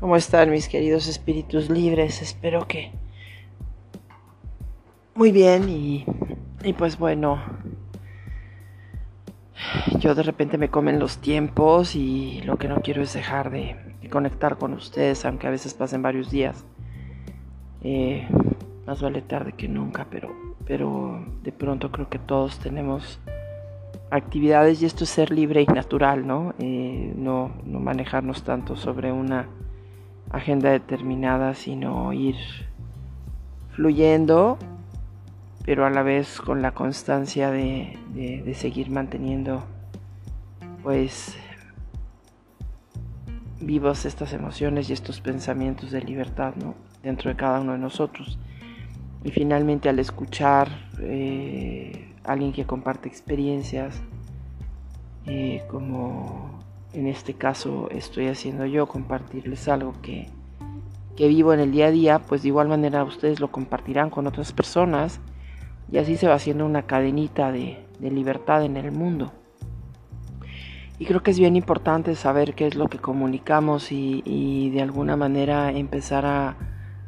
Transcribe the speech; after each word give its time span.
¿Cómo 0.00 0.14
están 0.14 0.52
mis 0.52 0.68
queridos 0.68 1.08
espíritus 1.08 1.70
libres? 1.70 2.22
Espero 2.22 2.68
que 2.68 2.92
muy 5.16 5.32
bien 5.32 5.68
y, 5.68 6.04
pues 6.74 6.96
bueno, 6.96 7.42
yo 9.98 10.14
de 10.14 10.22
repente 10.22 10.56
me 10.56 10.68
comen 10.68 11.00
los 11.00 11.18
tiempos 11.18 11.96
y 11.96 12.40
lo 12.42 12.58
que 12.58 12.68
no 12.68 12.80
quiero 12.80 13.02
es 13.02 13.12
dejar 13.12 13.50
de, 13.50 13.76
conectar 14.08 14.56
con 14.56 14.72
ustedes, 14.72 15.24
aunque 15.24 15.48
a 15.48 15.50
veces 15.50 15.74
pasen 15.74 16.00
varios 16.00 16.30
días. 16.30 16.64
Eh, 17.82 18.28
más 18.86 19.02
vale 19.02 19.20
tarde 19.20 19.52
que 19.52 19.66
nunca, 19.66 20.06
pero, 20.08 20.32
pero 20.64 21.26
de 21.42 21.50
pronto 21.50 21.90
creo 21.90 22.08
que 22.08 22.20
todos 22.20 22.60
tenemos 22.60 23.18
actividades 24.12 24.80
y 24.80 24.86
esto 24.86 25.02
es 25.02 25.10
ser 25.10 25.32
libre 25.32 25.62
y 25.62 25.66
natural, 25.66 26.24
¿no? 26.24 26.54
Eh, 26.60 27.12
no, 27.16 27.50
no 27.64 27.80
manejarnos 27.80 28.44
tanto 28.44 28.76
sobre 28.76 29.10
una 29.10 29.48
agenda 30.30 30.70
determinada, 30.70 31.54
sino 31.54 32.12
ir 32.12 32.36
fluyendo, 33.70 34.58
pero 35.64 35.86
a 35.86 35.90
la 35.90 36.02
vez 36.02 36.40
con 36.40 36.62
la 36.62 36.72
constancia 36.72 37.50
de, 37.50 37.98
seguir 38.54 38.90
manteniendo 38.90 39.64
pues 40.82 41.36
vivos 43.60 44.04
estas 44.04 44.32
emociones 44.32 44.88
y 44.88 44.92
estos 44.92 45.20
pensamientos 45.20 45.90
de 45.90 46.00
libertad 46.00 46.54
¿no? 46.56 46.74
dentro 47.02 47.30
de 47.30 47.36
cada 47.36 47.60
uno 47.60 47.72
de 47.72 47.78
nosotros. 47.78 48.38
Y 49.24 49.30
finalmente 49.30 49.88
al 49.88 49.98
escuchar 49.98 50.68
eh, 51.00 52.14
a 52.24 52.32
alguien 52.32 52.52
que 52.52 52.64
comparte 52.64 53.08
experiencias, 53.08 54.00
eh, 55.26 55.62
como 55.68 56.57
en 56.92 57.06
este 57.06 57.34
caso 57.34 57.88
estoy 57.90 58.28
haciendo 58.28 58.66
yo, 58.66 58.86
compartirles 58.86 59.68
algo 59.68 59.94
que, 60.02 60.30
vivo 61.16 61.52
en 61.52 61.60
el 61.60 61.72
día 61.72 61.86
a 61.86 61.90
día, 61.90 62.18
pues 62.20 62.42
de 62.42 62.48
igual 62.48 62.68
manera 62.68 63.04
ustedes 63.04 63.40
lo 63.40 63.50
compartirán 63.50 64.08
con 64.10 64.26
otras 64.26 64.52
personas 64.52 65.20
y 65.90 65.98
así 65.98 66.16
se 66.16 66.28
va 66.28 66.34
haciendo 66.34 66.64
una 66.64 66.82
cadenita 66.82 67.50
de, 67.50 67.84
libertad 68.00 68.64
en 68.64 68.76
el 68.76 68.92
mundo. 68.92 69.32
Y 71.00 71.06
creo 71.06 71.22
que 71.22 71.30
es 71.30 71.38
bien 71.38 71.56
importante 71.56 72.14
saber 72.14 72.54
qué 72.54 72.66
es 72.66 72.74
lo 72.74 72.86
que 72.88 72.98
comunicamos 72.98 73.92
y, 73.92 74.70
de 74.70 74.82
alguna 74.82 75.16
manera 75.16 75.70
empezar 75.72 76.24
a, 76.26 76.56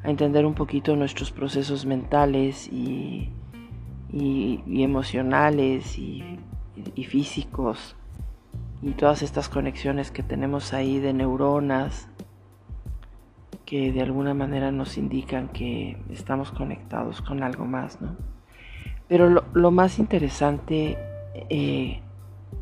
entender 0.03 0.47
un 0.47 0.55
poquito 0.55 0.97
nuestros 0.97 1.31
procesos 1.31 1.85
mentales 1.87 2.69
y, 2.69 3.31
emocionales 4.13 5.99
y 5.99 6.39
físicos 7.05 7.97
y 8.83 8.93
todas 8.93 9.23
estas 9.23 9.49
conexiones 9.49 10.11
que 10.11 10.23
tenemos 10.23 10.73
ahí 10.73 10.99
de 10.99 11.13
neuronas 11.13 12.09
que 13.67 13.93
de 13.93 14.03
alguna 14.03 14.35
manera 14.35 14.73
nos 14.73 14.99
indican 14.99 15.49
que 15.49 15.97
estamos 16.11 16.51
conectados 16.51 17.23
con 17.23 17.43
algo 17.43 17.67
más, 17.67 18.01
¿no? 18.01 18.17
Pero 19.07 19.29
lo, 19.29 19.71
más 19.71 19.99
interesante 19.99 20.97
eh, 21.49 22.01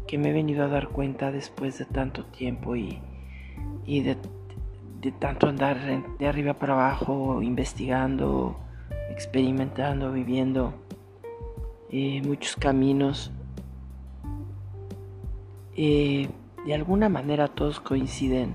que 0.06 0.19
me 0.19 0.30
he 0.30 0.33
venido 0.33 0.64
a 0.64 0.69
dar 0.69 0.89
cuenta 0.89 1.30
después 1.30 1.78
de 1.78 1.84
tanto 1.84 2.24
tiempo 2.24 2.74
y, 2.74 3.00
de, 3.86 4.16
tanto 5.19 5.46
andar 5.46 5.78
de 6.19 6.27
arriba 6.27 6.55
para 6.55 6.74
abajo, 6.74 7.42
investigando, 7.42 8.58
experimentando, 9.11 10.12
viviendo 10.12 10.74
eh, 11.91 12.20
muchos 12.22 12.56
caminos, 12.56 13.33
eh, 15.81 16.29
de 16.67 16.75
alguna 16.75 17.09
manera 17.09 17.47
todos 17.47 17.79
coinciden, 17.79 18.53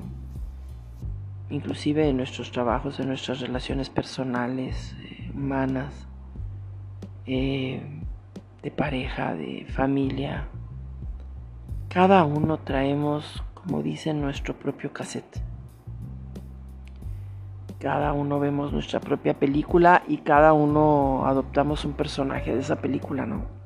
inclusive 1.50 2.10
en 2.10 2.18
nuestros 2.18 2.52
trabajos, 2.52 3.00
en 3.00 3.08
nuestras 3.08 3.40
relaciones 3.40 3.90
personales, 3.90 4.94
eh, 5.06 5.32
humanas, 5.34 6.06
eh, 7.26 7.82
de 8.62 8.72
pareja, 8.72 9.36
de 9.36 9.66
familia. 9.70 10.50
Cada 11.88 12.26
uno 12.26 12.58
traemos, 12.58 13.42
como 13.54 13.82
dicen, 13.82 14.20
nuestro 14.20 14.60
propio 14.60 14.92
cassette. 14.92 15.40
Cada 17.80 18.12
uno 18.12 18.38
vemos 18.42 18.74
nuestra 18.74 19.00
propia 19.00 19.34
película 19.34 20.04
y 20.10 20.18
cada 20.18 20.52
uno 20.52 21.26
adoptamos 21.26 21.86
un 21.86 21.94
personaje 21.94 22.54
de 22.54 22.60
esa 22.60 22.82
película, 22.82 23.26
¿no? 23.26 23.63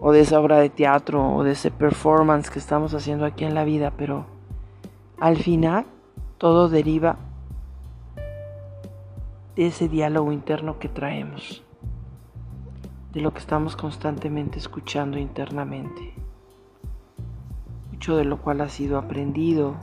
O 0.00 0.12
de 0.12 0.20
esa 0.20 0.40
obra 0.40 0.58
de 0.58 0.70
teatro 0.70 1.34
o 1.34 1.42
de 1.42 1.52
ese 1.52 1.70
performance 1.70 2.50
que 2.50 2.58
estamos 2.58 2.94
haciendo 2.94 3.24
aquí 3.24 3.44
en 3.44 3.54
la 3.54 3.64
vida, 3.64 3.92
pero 3.96 4.26
al 5.18 5.36
final 5.36 5.86
todo 6.38 6.68
deriva 6.68 7.16
de 9.56 9.66
ese 9.66 9.88
diálogo 9.88 10.32
interno 10.32 10.78
que 10.78 10.88
traemos, 10.88 11.64
de 13.12 13.20
lo 13.20 13.32
que 13.32 13.40
estamos 13.40 13.74
constantemente 13.74 14.58
escuchando 14.58 15.18
internamente, 15.18 16.14
mucho 17.90 18.16
de 18.16 18.24
lo 18.24 18.40
cual 18.40 18.60
ha 18.60 18.68
sido 18.68 18.98
aprendido, 18.98 19.74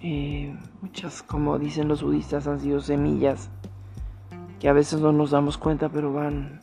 eh, 0.00 0.56
muchas, 0.80 1.24
como 1.24 1.58
dicen 1.58 1.88
los 1.88 2.04
budistas, 2.04 2.46
han 2.46 2.60
sido 2.60 2.80
semillas 2.80 3.50
que 4.60 4.68
a 4.68 4.72
veces 4.72 5.00
no 5.00 5.12
nos 5.12 5.32
damos 5.32 5.58
cuenta, 5.58 5.88
pero 5.88 6.12
van 6.12 6.60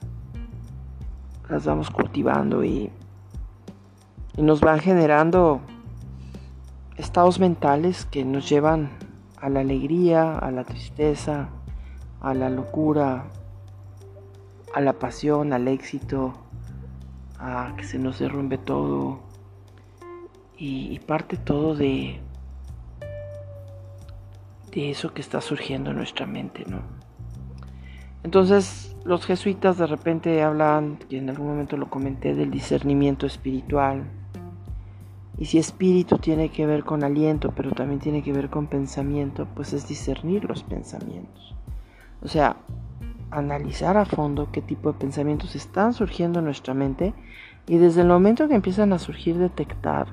las 1.50 1.66
vamos 1.66 1.90
cultivando 1.90 2.64
y, 2.64 2.92
y 4.38 4.42
nos 4.42 4.62
van 4.62 4.80
generando 4.80 5.62
estados 6.98 7.40
mentales 7.40 8.06
que 8.06 8.26
nos 8.26 8.50
llevan 8.50 8.90
a 9.38 9.50
la 9.50 9.60
alegría, 9.60 10.38
a 10.38 10.52
la 10.52 10.64
tristeza, 10.64 11.50
a 12.22 12.34
la 12.34 12.50
locura, 12.50 13.26
a 14.74 14.82
la 14.82 14.94
pasión, 14.94 15.54
al 15.54 15.68
éxito, 15.68 16.34
a 17.40 17.74
que 17.78 17.84
se 17.84 18.00
nos 18.00 18.20
derrumbe 18.20 18.58
todo 18.58 19.20
y, 20.58 21.00
parte 21.00 21.38
todo 21.38 21.76
de, 21.76 22.20
de 24.72 24.92
eso 24.92 25.14
que 25.14 25.22
está 25.22 25.42
surgiendo 25.42 25.92
en 25.92 25.98
nuestra 25.98 26.26
mente, 26.26 26.64
¿no? 26.66 27.05
Entonces, 28.26 28.96
los 29.04 29.24
jesuitas 29.24 29.78
de 29.78 29.86
repente 29.86 30.42
hablan, 30.42 30.98
que 30.98 31.20
en 31.20 31.30
algún 31.30 31.46
momento 31.46 31.78
lo 31.78 31.92
comenté, 31.92 32.34
del 32.34 32.50
discernimiento 32.50 33.28
espiritual. 33.28 34.04
Y 35.38 35.46
si 35.46 35.60
espíritu 35.60 36.18
tiene 36.18 36.50
que 36.50 36.66
ver 36.66 36.84
con 36.84 37.04
aliento, 37.04 37.54
pero 37.56 37.70
también 37.70 38.00
tiene 38.00 38.24
que 38.24 38.34
ver 38.34 38.50
con 38.50 38.66
pensamiento, 38.66 39.48
pues 39.54 39.74
es 39.74 39.88
discernir 39.88 40.46
los 40.46 40.64
pensamientos. 40.64 41.54
O 42.24 42.28
sea, 42.28 42.58
analizar 43.30 43.96
a 43.96 44.06
fondo 44.06 44.50
qué 44.52 44.64
tipo 44.64 44.92
de 44.92 44.98
pensamientos 44.98 45.56
están 45.56 45.94
surgiendo 45.94 46.40
en 46.40 46.46
nuestra 46.46 46.74
mente 46.74 47.14
y 47.68 47.78
desde 47.78 48.02
el 48.02 48.08
momento 48.08 48.48
que 48.48 48.56
empiezan 48.56 48.92
a 48.92 48.98
surgir 48.98 49.38
detectar 49.38 50.08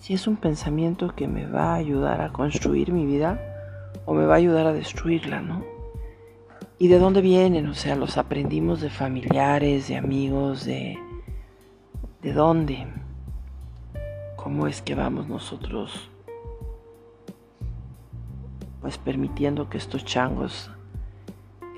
si 0.00 0.12
es 0.12 0.26
un 0.26 0.36
pensamiento 0.36 1.14
que 1.14 1.28
me 1.28 1.46
va 1.46 1.72
a 1.72 1.76
ayudar 1.76 2.20
a 2.20 2.30
construir 2.30 2.92
mi 2.92 3.06
vida 3.06 3.40
o 4.04 4.12
me 4.12 4.26
va 4.26 4.34
a 4.34 4.36
ayudar 4.36 4.66
a 4.66 4.74
destruirla, 4.74 5.40
¿no? 5.40 5.71
¿Y 6.78 6.88
de 6.88 6.98
dónde 6.98 7.20
vienen? 7.20 7.68
O 7.68 7.74
sea, 7.74 7.96
los 7.96 8.18
aprendimos 8.18 8.80
de 8.80 8.90
familiares, 8.90 9.88
de 9.88 9.96
amigos, 9.96 10.64
de... 10.64 10.98
¿De 12.22 12.32
dónde? 12.32 12.86
¿Cómo 14.36 14.66
es 14.66 14.82
que 14.82 14.94
vamos 14.94 15.28
nosotros 15.28 16.08
pues 18.82 18.98
permitiendo 18.98 19.70
que 19.70 19.78
estos 19.78 20.04
changos 20.04 20.70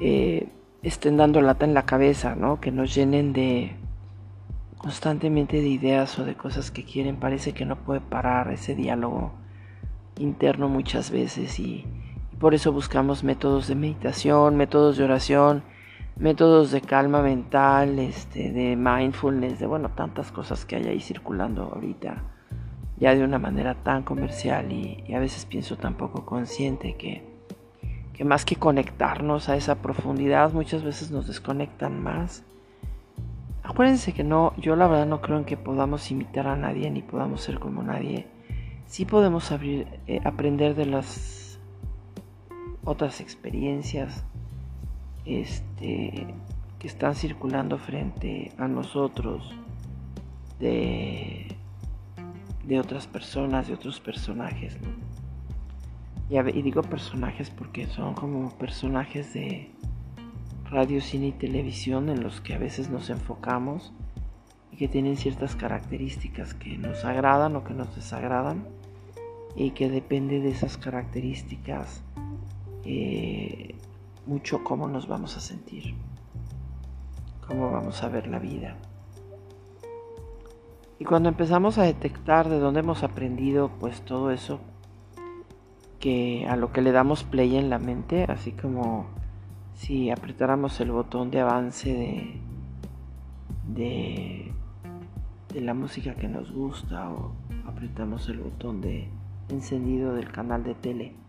eh, 0.01 0.49
estén 0.83 1.19
dando 1.19 1.41
lata 1.43 1.67
en 1.67 1.75
la 1.75 1.85
cabeza, 1.85 2.35
¿no? 2.35 2.61
Que 2.61 2.73
nos 2.73 2.95
llenen 2.95 3.33
de 3.35 3.77
constantemente 4.79 5.61
de 5.61 5.69
ideas 5.69 6.19
o 6.19 6.25
de 6.25 6.35
cosas 6.35 6.71
que 6.71 6.85
quieren. 6.85 7.17
Parece 7.17 7.53
que 7.53 7.67
no 7.67 7.77
puede 7.77 8.01
parar 8.01 8.51
ese 8.51 8.75
diálogo 8.75 9.33
interno 10.19 10.69
muchas 10.69 11.11
veces 11.11 11.61
y 11.61 11.85
por 12.39 12.55
eso 12.55 12.73
buscamos 12.73 13.25
métodos 13.25 13.69
de 13.69 13.75
meditación, 13.75 14.57
métodos 14.57 14.97
de 14.97 15.05
oración, 15.05 15.63
métodos 16.17 16.71
de 16.71 16.81
calma 16.81 17.23
mental, 17.23 17.99
este, 17.99 18.53
de 18.53 18.77
mindfulness, 18.77 19.59
de 19.59 19.67
bueno, 19.67 19.91
tantas 19.91 20.31
cosas 20.31 20.65
que 20.65 20.77
hay 20.77 20.87
ahí 20.87 21.01
circulando 21.01 21.73
ahorita, 21.75 22.23
ya 22.99 23.15
de 23.15 23.25
una 23.25 23.39
manera 23.39 23.75
tan 23.75 24.03
comercial 24.03 24.73
y, 24.73 25.13
a 25.15 25.19
veces 25.19 25.47
pienso 25.47 25.77
tan 25.77 25.95
poco 25.95 26.25
consciente 26.25 26.95
que, 26.97 27.25
que 28.13 28.25
más 28.25 28.45
que 28.45 28.57
conectarnos 28.57 29.49
a 29.49 29.57
esa 29.57 29.77
profundidad, 29.77 30.53
muchas 30.53 30.85
veces 30.85 31.11
nos 31.11 31.27
desconectan 31.27 32.03
más. 32.03 32.45
Acuérdense 33.63 34.13
que 34.13 34.25
no, 34.25 34.53
yo 34.59 34.77
la 34.77 34.87
verdad 34.87 35.07
no 35.07 35.23
creo 35.23 35.39
en 35.39 35.45
que 35.45 35.57
podamos 35.57 36.11
imitar 36.11 36.47
a 36.47 36.57
nadie 36.57 36.91
ni 36.91 37.01
podamos 37.03 37.41
ser 37.41 37.59
como 37.59 37.83
nadie. 37.83 38.27
Sí 38.87 39.07
podemos 39.07 39.51
abrir, 39.51 39.89
eh, 40.07 40.21
aprender 40.23 40.75
de 40.75 40.85
las 40.85 41.44
otras 42.85 43.21
experiencias 43.21 44.25
este, 45.25 46.27
que 46.79 46.87
están 46.87 47.15
circulando 47.15 47.79
frente 47.79 48.53
a 48.59 48.69
nosotros 48.69 49.55
de, 50.61 51.57
de 52.67 52.81
otras 52.81 53.07
personas, 53.07 53.69
de 53.69 53.75
otros 53.75 54.01
personajes. 54.01 54.77
Y, 56.31 56.39
y 56.39 56.63
digo 56.63 56.83
personajes 56.83 57.51
porque 57.51 57.87
son 57.87 58.15
como 58.15 58.51
personajes 58.59 59.33
de 59.35 59.71
radio, 60.71 61.01
cine 61.01 61.29
y 61.29 61.33
televisión 61.33 62.09
en 62.09 62.23
los 62.23 62.41
que 62.41 62.55
a 62.55 62.59
veces 62.59 62.91
nos 62.91 63.11
enfocamos 63.11 63.93
y 64.73 64.77
que 64.77 64.89
tienen 64.89 65.17
ciertas 65.17 65.55
características 65.55 66.55
que 66.55 66.77
nos 66.77 67.05
agradan 67.05 67.55
o 67.57 67.65
que 67.65 67.75
nos 67.75 67.95
desagradan 67.95 68.67
y 69.55 69.71
que 69.71 69.89
depende 69.89 70.41
de 70.41 70.51
esas 70.51 70.77
características 70.77 72.03
eh, 72.85 73.75
mucho 74.27 74.65
cómo 74.65 74.89
nos 74.89 75.09
vamos 75.09 75.37
a 75.37 75.41
sentir, 75.41 75.95
cómo 77.47 77.71
vamos 77.71 78.03
a 78.03 78.09
ver 78.09 78.27
la 78.27 78.39
vida. 78.39 78.77
Y 80.99 81.05
cuando 81.05 81.29
empezamos 81.29 81.79
a 81.79 81.83
detectar 81.83 82.49
de 82.49 82.59
dónde 82.59 82.81
hemos 82.81 83.03
aprendido 83.03 83.71
pues 83.81 84.03
todo 84.03 84.31
eso 84.31 84.61
que 85.99 86.47
a 86.49 86.57
lo 86.57 86.73
que 86.73 86.83
le 86.83 86.93
damos 86.93 87.25
play 87.25 87.57
en 87.57 87.71
la 87.71 87.79
mente, 87.79 88.25
así 88.25 88.53
como 88.53 89.07
si 89.75 90.11
apretáramos 90.11 90.79
el 90.81 90.93
botón 90.93 91.31
de 91.31 91.41
avance 91.41 91.93
de, 91.93 92.41
de, 93.75 94.53
de 95.53 95.61
la 95.61 95.75
música 95.75 96.15
que 96.15 96.29
nos 96.29 96.53
gusta 96.53 97.11
o 97.11 97.33
apretamos 97.67 98.29
el 98.29 98.39
botón 98.39 98.81
de 98.81 99.09
encendido 99.49 100.15
del 100.15 100.31
canal 100.31 100.63
de 100.63 100.75
tele 100.75 101.24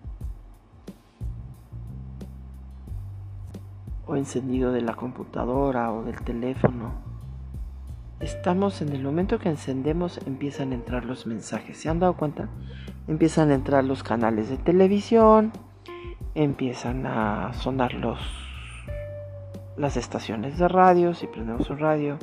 o 4.05 4.15
encendido 4.15 4.71
de 4.71 4.81
la 4.81 4.95
computadora 4.95 5.91
o 5.91 6.03
del 6.03 6.21
teléfono 6.21 7.15
estamos 8.19 8.81
en 8.81 8.89
el 8.89 9.03
momento 9.03 9.39
que 9.39 9.49
encendemos 9.49 10.19
empiezan 10.25 10.71
a 10.71 10.75
entrar 10.75 11.05
los 11.05 11.27
mensajes. 11.27 11.77
¿Se 11.77 11.89
han 11.89 11.99
dado 11.99 12.15
cuenta? 12.15 12.49
Empiezan 13.07 13.51
a 13.51 13.55
entrar 13.55 13.83
los 13.83 14.03
canales 14.03 14.49
de 14.49 14.57
televisión, 14.57 15.51
empiezan 16.33 17.05
a 17.05 17.53
sonar 17.53 17.93
los 17.93 18.19
las 19.77 19.97
estaciones 19.97 20.57
de 20.57 20.69
radio, 20.69 21.13
si 21.13 21.27
prendemos 21.27 21.69
un 21.69 21.79
radio, 21.79 22.17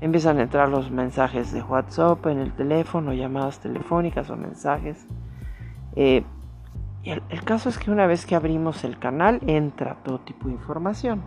empiezan 0.00 0.38
a 0.38 0.44
entrar 0.44 0.70
los 0.70 0.90
mensajes 0.90 1.52
de 1.52 1.62
WhatsApp 1.62 2.24
en 2.26 2.38
el 2.38 2.52
teléfono, 2.54 3.12
llamadas 3.12 3.60
telefónicas 3.60 4.30
o 4.30 4.36
mensajes. 4.36 5.06
Eh, 5.94 6.24
y 7.06 7.10
el 7.10 7.44
caso 7.44 7.68
es 7.68 7.78
que 7.78 7.90
una 7.90 8.06
vez 8.06 8.26
que 8.26 8.34
abrimos 8.34 8.84
el 8.84 8.98
canal 8.98 9.40
entra 9.46 10.02
todo 10.02 10.20
tipo 10.20 10.48
de 10.48 10.54
información 10.54 11.22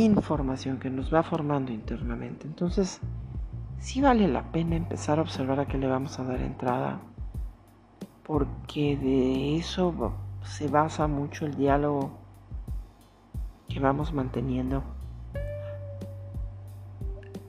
información 0.00 0.78
que 0.78 0.90
nos 0.90 1.12
va 1.12 1.22
formando 1.22 1.72
internamente. 1.72 2.46
Entonces, 2.46 3.00
sí 3.78 4.00
vale 4.00 4.28
la 4.28 4.50
pena 4.50 4.76
empezar 4.76 5.18
a 5.18 5.22
observar 5.22 5.60
a 5.60 5.66
qué 5.66 5.78
le 5.78 5.86
vamos 5.86 6.18
a 6.18 6.24
dar 6.24 6.40
entrada, 6.40 7.00
porque 8.22 8.96
de 8.96 9.56
eso 9.56 10.14
se 10.44 10.68
basa 10.68 11.06
mucho 11.06 11.46
el 11.46 11.56
diálogo 11.56 12.12
que 13.68 13.80
vamos 13.80 14.12
manteniendo 14.12 14.82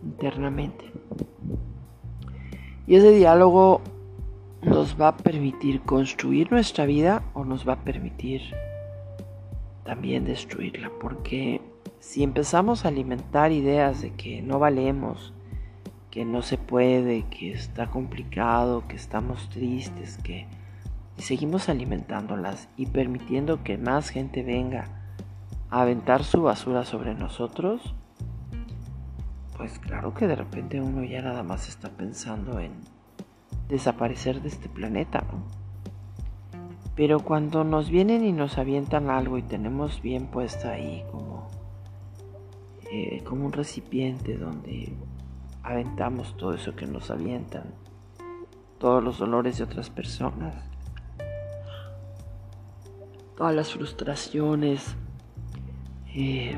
internamente. 0.03 0.91
Y 2.85 2.95
ese 2.95 3.11
diálogo 3.11 3.81
nos 4.65 4.99
va 4.99 5.09
a 5.09 5.17
permitir 5.17 5.81
construir 5.81 6.51
nuestra 6.51 6.85
vida 6.85 7.23
o 7.33 7.43
nos 7.43 7.67
va 7.67 7.73
a 7.73 7.83
permitir 7.83 8.41
también 9.83 10.25
destruirla, 10.25 10.91
porque 11.01 11.61
si 11.99 12.23
empezamos 12.23 12.85
a 12.85 12.87
alimentar 12.87 13.51
ideas 13.51 14.01
de 14.01 14.13
que 14.13 14.41
no 14.41 14.59
valemos, 14.59 15.33
que 16.09 16.25
no 16.25 16.41
se 16.41 16.57
puede, 16.57 17.23
que 17.29 17.51
está 17.51 17.87
complicado, 17.87 18.87
que 18.87 18.95
estamos 18.95 19.49
tristes, 19.49 20.17
que 20.17 20.47
y 21.17 21.21
seguimos 21.21 21.69
alimentándolas 21.69 22.69
y 22.75 22.87
permitiendo 22.87 23.63
que 23.63 23.77
más 23.77 24.09
gente 24.09 24.43
venga 24.43 24.85
a 25.69 25.81
aventar 25.81 26.23
su 26.23 26.41
basura 26.41 26.85
sobre 26.85 27.13
nosotros, 27.13 27.93
pues 29.57 29.77
claro 29.79 30.13
que 30.13 30.27
de 30.27 30.35
repente 30.35 30.81
uno 30.81 31.03
ya 31.03 31.21
nada 31.21 31.43
más 31.43 31.69
está 31.69 31.89
pensando 31.89 32.59
en 32.59 32.73
desaparecer 33.73 34.41
de 34.41 34.49
este 34.49 34.69
planeta. 34.69 35.25
Pero 36.95 37.21
cuando 37.21 37.63
nos 37.63 37.89
vienen 37.89 38.23
y 38.23 38.31
nos 38.31 38.59
avientan 38.59 39.09
algo 39.09 39.39
y 39.39 39.41
tenemos 39.41 40.01
bien 40.03 40.27
puesta 40.27 40.73
ahí 40.73 41.03
como 41.11 41.49
eh, 42.91 43.23
como 43.23 43.47
un 43.47 43.51
recipiente 43.51 44.37
donde 44.37 44.93
aventamos 45.63 46.37
todo 46.37 46.53
eso 46.53 46.75
que 46.75 46.85
nos 46.85 47.09
avientan, 47.09 47.73
todos 48.77 49.03
los 49.03 49.17
dolores 49.17 49.57
de 49.57 49.63
otras 49.63 49.89
personas, 49.89 50.53
todas 53.35 53.55
las 53.55 53.73
frustraciones, 53.73 54.95
eh, 56.13 56.55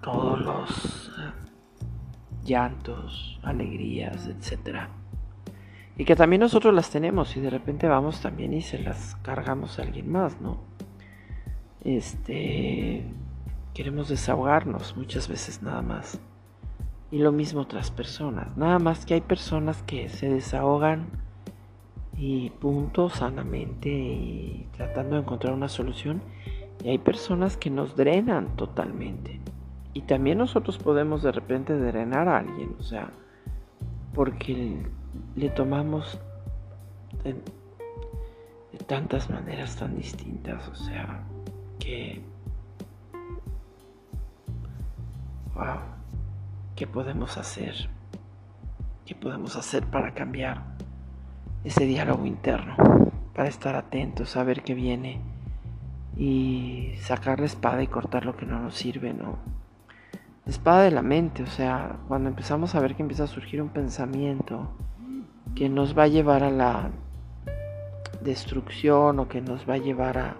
todos 0.00 0.40
los 0.40 1.10
eh, 1.18 1.32
llantos, 2.44 3.40
alegrías, 3.42 4.28
etc. 4.28 4.86
Y 5.96 6.04
que 6.04 6.16
también 6.16 6.40
nosotros 6.40 6.74
las 6.74 6.90
tenemos 6.90 7.36
y 7.36 7.40
de 7.40 7.50
repente 7.50 7.86
vamos 7.86 8.20
también 8.20 8.52
y 8.52 8.62
se 8.62 8.78
las 8.78 9.16
cargamos 9.22 9.78
a 9.78 9.82
alguien 9.82 10.10
más, 10.10 10.40
¿no? 10.40 10.58
Este 11.84 13.04
Queremos 13.74 14.08
desahogarnos 14.08 14.96
muchas 14.96 15.26
veces 15.26 15.60
nada 15.60 15.82
más. 15.82 16.20
Y 17.10 17.18
lo 17.18 17.32
mismo 17.32 17.62
otras 17.62 17.90
personas. 17.90 18.56
Nada 18.56 18.78
más 18.78 19.04
que 19.04 19.14
hay 19.14 19.20
personas 19.20 19.82
que 19.82 20.08
se 20.08 20.28
desahogan 20.28 21.06
y 22.16 22.50
punto 22.50 23.10
sanamente 23.10 23.88
y 23.88 24.68
tratando 24.76 25.16
de 25.16 25.22
encontrar 25.22 25.54
una 25.54 25.68
solución. 25.68 26.22
Y 26.84 26.90
hay 26.90 26.98
personas 26.98 27.56
que 27.56 27.68
nos 27.68 27.96
drenan 27.96 28.54
totalmente. 28.54 29.40
Y 29.92 30.02
también 30.02 30.38
nosotros 30.38 30.78
podemos 30.78 31.24
de 31.24 31.32
repente 31.32 31.76
drenar 31.76 32.28
a 32.28 32.38
alguien. 32.38 32.76
O 32.78 32.82
sea, 32.84 33.10
porque 34.14 34.86
le 35.36 35.50
tomamos 35.50 36.18
de, 37.22 37.36
tantas 38.86 39.30
maneras 39.30 39.76
tan 39.76 39.96
distintas. 39.96 40.68
O 40.68 40.74
sea, 40.74 41.20
que 41.78 42.22
wow, 45.54 45.78
¿qué 46.76 46.86
podemos 46.86 47.36
hacer? 47.38 47.88
¿Qué 49.06 49.14
podemos 49.14 49.56
hacer 49.56 49.84
para 49.84 50.14
cambiar 50.14 50.62
ese 51.62 51.86
diálogo 51.86 52.26
interno? 52.26 52.76
Para 53.34 53.48
estar 53.48 53.74
atentos, 53.74 54.36
a 54.36 54.44
ver 54.44 54.62
qué 54.62 54.74
viene 54.74 55.20
y 56.16 56.94
sacar 57.00 57.40
la 57.40 57.46
espada 57.46 57.82
y 57.82 57.88
cortar 57.88 58.24
lo 58.24 58.36
que 58.36 58.46
no 58.46 58.60
nos 58.60 58.74
sirve, 58.74 59.12
¿no? 59.12 59.38
La 60.44 60.52
espada 60.52 60.82
de 60.82 60.90
la 60.90 61.02
mente, 61.02 61.42
o 61.42 61.46
sea, 61.46 61.96
cuando 62.06 62.28
empezamos 62.28 62.74
a 62.74 62.80
ver 62.80 62.94
que 62.94 63.02
empieza 63.02 63.24
a 63.24 63.28
surgir 63.28 63.62
un 63.62 63.70
pensamiento 63.70 64.68
que 65.54 65.68
nos 65.68 65.96
va 65.96 66.04
a 66.04 66.08
llevar 66.08 66.42
a 66.42 66.50
la 66.50 66.90
destrucción 68.22 69.20
o 69.20 69.28
que 69.28 69.40
nos 69.40 69.68
va 69.68 69.74
a 69.74 69.78
llevar 69.78 70.18
a 70.18 70.36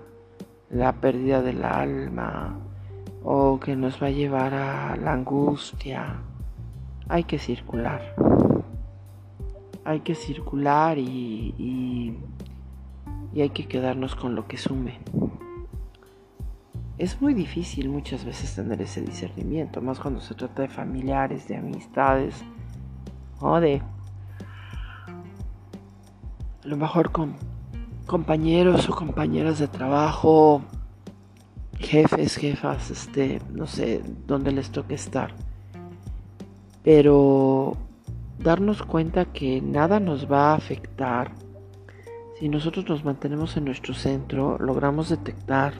la 0.70 0.92
pérdida 0.92 1.42
del 1.42 1.64
alma 1.64 2.58
o 3.22 3.60
que 3.60 3.76
nos 3.76 4.02
va 4.02 4.08
a 4.08 4.10
llevar 4.10 4.54
a 4.54 4.96
la 4.96 5.12
angustia. 5.12 6.16
Hay 7.08 7.24
que 7.24 7.38
circular. 7.38 8.14
Hay 9.84 10.00
que 10.00 10.14
circular 10.14 10.98
y, 10.98 11.54
y, 11.58 13.40
hay 13.40 13.50
que 13.50 13.66
quedarnos 13.66 14.14
con 14.14 14.34
lo 14.34 14.48
que 14.48 14.56
sume. 14.56 14.98
Es 16.96 17.20
muy 17.20 17.34
difícil 17.34 17.88
muchas 17.88 18.24
veces 18.24 18.54
tener 18.54 18.80
ese 18.80 19.00
discernimiento, 19.00 19.82
más 19.82 19.98
cuando 19.98 20.20
se 20.20 20.34
trata 20.34 20.62
de 20.62 20.68
familiares, 20.68 21.48
de 21.48 21.56
amistades 21.56 22.42
o 23.40 23.60
de 23.60 23.82
a 26.64 26.68
lo 26.68 26.76
mejor 26.76 27.12
con 27.12 27.34
compañeros 28.06 28.88
o 28.88 28.94
compañeras 28.94 29.58
de 29.58 29.68
trabajo 29.68 30.62
jefes, 31.78 32.36
jefas, 32.36 32.90
este, 32.90 33.40
no 33.52 33.66
sé 33.66 34.02
dónde 34.26 34.52
les 34.52 34.70
toque 34.70 34.94
estar. 34.94 35.34
Pero 36.82 37.76
darnos 38.38 38.82
cuenta 38.82 39.26
que 39.26 39.60
nada 39.60 40.00
nos 40.00 40.30
va 40.30 40.52
a 40.52 40.56
afectar 40.56 41.32
si 42.38 42.48
nosotros 42.48 42.88
nos 42.88 43.04
mantenemos 43.04 43.56
en 43.56 43.64
nuestro 43.64 43.94
centro, 43.94 44.58
logramos 44.58 45.08
detectar 45.08 45.74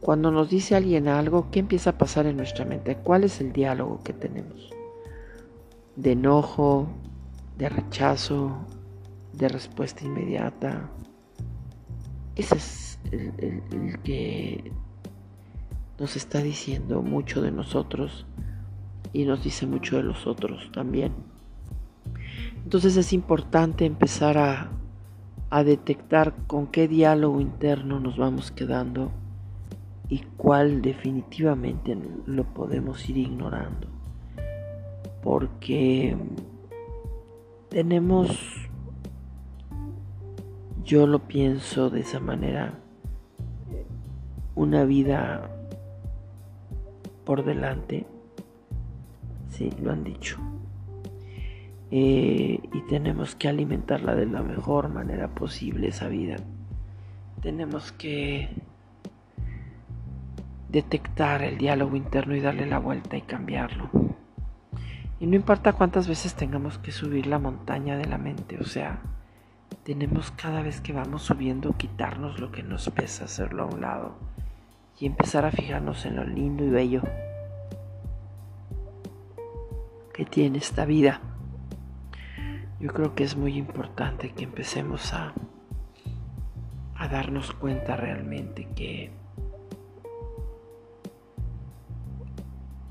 cuando 0.00 0.32
nos 0.32 0.50
dice 0.50 0.74
alguien 0.74 1.06
algo, 1.06 1.48
¿qué 1.52 1.60
empieza 1.60 1.90
a 1.90 1.98
pasar 1.98 2.26
en 2.26 2.36
nuestra 2.36 2.64
mente? 2.64 2.96
¿Cuál 2.96 3.22
es 3.22 3.40
el 3.40 3.52
diálogo 3.52 4.00
que 4.02 4.12
tenemos? 4.12 4.70
De 5.94 6.12
enojo, 6.12 6.88
de 7.56 7.68
rechazo, 7.68 8.66
de 9.32 9.48
respuesta 9.48 10.04
inmediata. 10.04 10.90
Ese 12.36 12.56
es 12.56 12.98
el, 13.10 13.98
que 14.02 14.72
nos 15.98 16.16
está 16.16 16.42
diciendo 16.42 17.02
mucho 17.02 17.42
de 17.42 17.50
nosotros 17.50 18.26
y 19.12 19.24
nos 19.24 19.44
dice 19.44 19.66
mucho 19.66 19.96
de 19.96 20.02
los 20.02 20.26
otros 20.26 20.70
también. 20.72 21.12
Entonces 22.64 22.96
es 22.96 23.12
importante 23.12 23.84
empezar 23.84 24.38
a, 24.38 24.70
a 25.50 25.64
detectar 25.64 26.34
con 26.46 26.68
qué 26.68 26.88
diálogo 26.88 27.40
interno 27.40 28.00
nos 28.00 28.16
vamos 28.16 28.50
quedando 28.50 29.12
y 30.08 30.20
cuál 30.36 30.82
definitivamente 30.82 31.96
lo 32.26 32.44
podemos 32.44 33.08
ir 33.08 33.18
ignorando. 33.18 33.88
Porque 35.22 36.16
tenemos, 37.72 38.28
yo 40.84 41.06
lo 41.06 41.20
pienso 41.20 41.88
de 41.88 42.00
esa 42.00 42.20
manera, 42.20 42.74
una 44.54 44.84
vida 44.84 45.50
por 47.24 47.46
delante, 47.46 48.04
sí, 49.48 49.72
lo 49.82 49.90
han 49.90 50.04
dicho. 50.04 50.36
Eh, 51.90 52.60
y 52.62 52.80
tenemos 52.90 53.34
que 53.36 53.48
alimentarla 53.48 54.14
de 54.16 54.26
la 54.26 54.42
mejor 54.42 54.90
manera 54.90 55.28
posible 55.34 55.88
esa 55.88 56.08
vida. 56.08 56.36
Tenemos 57.40 57.90
que 57.90 58.50
detectar 60.68 61.42
el 61.42 61.56
diálogo 61.56 61.96
interno 61.96 62.36
y 62.36 62.40
darle 62.40 62.66
la 62.66 62.78
vuelta 62.78 63.16
y 63.16 63.22
cambiarlo. 63.22 64.11
Y 65.22 65.28
no 65.28 65.36
importa 65.36 65.74
cuántas 65.74 66.08
veces 66.08 66.34
tengamos 66.34 66.78
que 66.78 66.90
subir 66.90 67.28
la 67.28 67.38
montaña 67.38 67.96
de 67.96 68.06
la 68.06 68.18
mente, 68.18 68.58
o 68.58 68.64
sea, 68.64 68.98
tenemos 69.84 70.32
cada 70.32 70.62
vez 70.62 70.80
que 70.80 70.92
vamos 70.92 71.22
subiendo 71.22 71.76
quitarnos 71.76 72.40
lo 72.40 72.50
que 72.50 72.64
nos 72.64 72.90
pesa, 72.90 73.26
hacerlo 73.26 73.62
a 73.62 73.66
un 73.66 73.82
lado 73.82 74.16
y 74.98 75.06
empezar 75.06 75.44
a 75.44 75.52
fijarnos 75.52 76.06
en 76.06 76.16
lo 76.16 76.24
lindo 76.24 76.64
y 76.64 76.70
bello 76.70 77.02
que 80.12 80.24
tiene 80.24 80.58
esta 80.58 80.86
vida. 80.86 81.20
Yo 82.80 82.92
creo 82.92 83.14
que 83.14 83.22
es 83.22 83.36
muy 83.36 83.56
importante 83.56 84.32
que 84.32 84.42
empecemos 84.42 85.14
a, 85.14 85.34
a 86.96 87.06
darnos 87.06 87.52
cuenta 87.52 87.96
realmente 87.96 88.66
que 88.74 89.12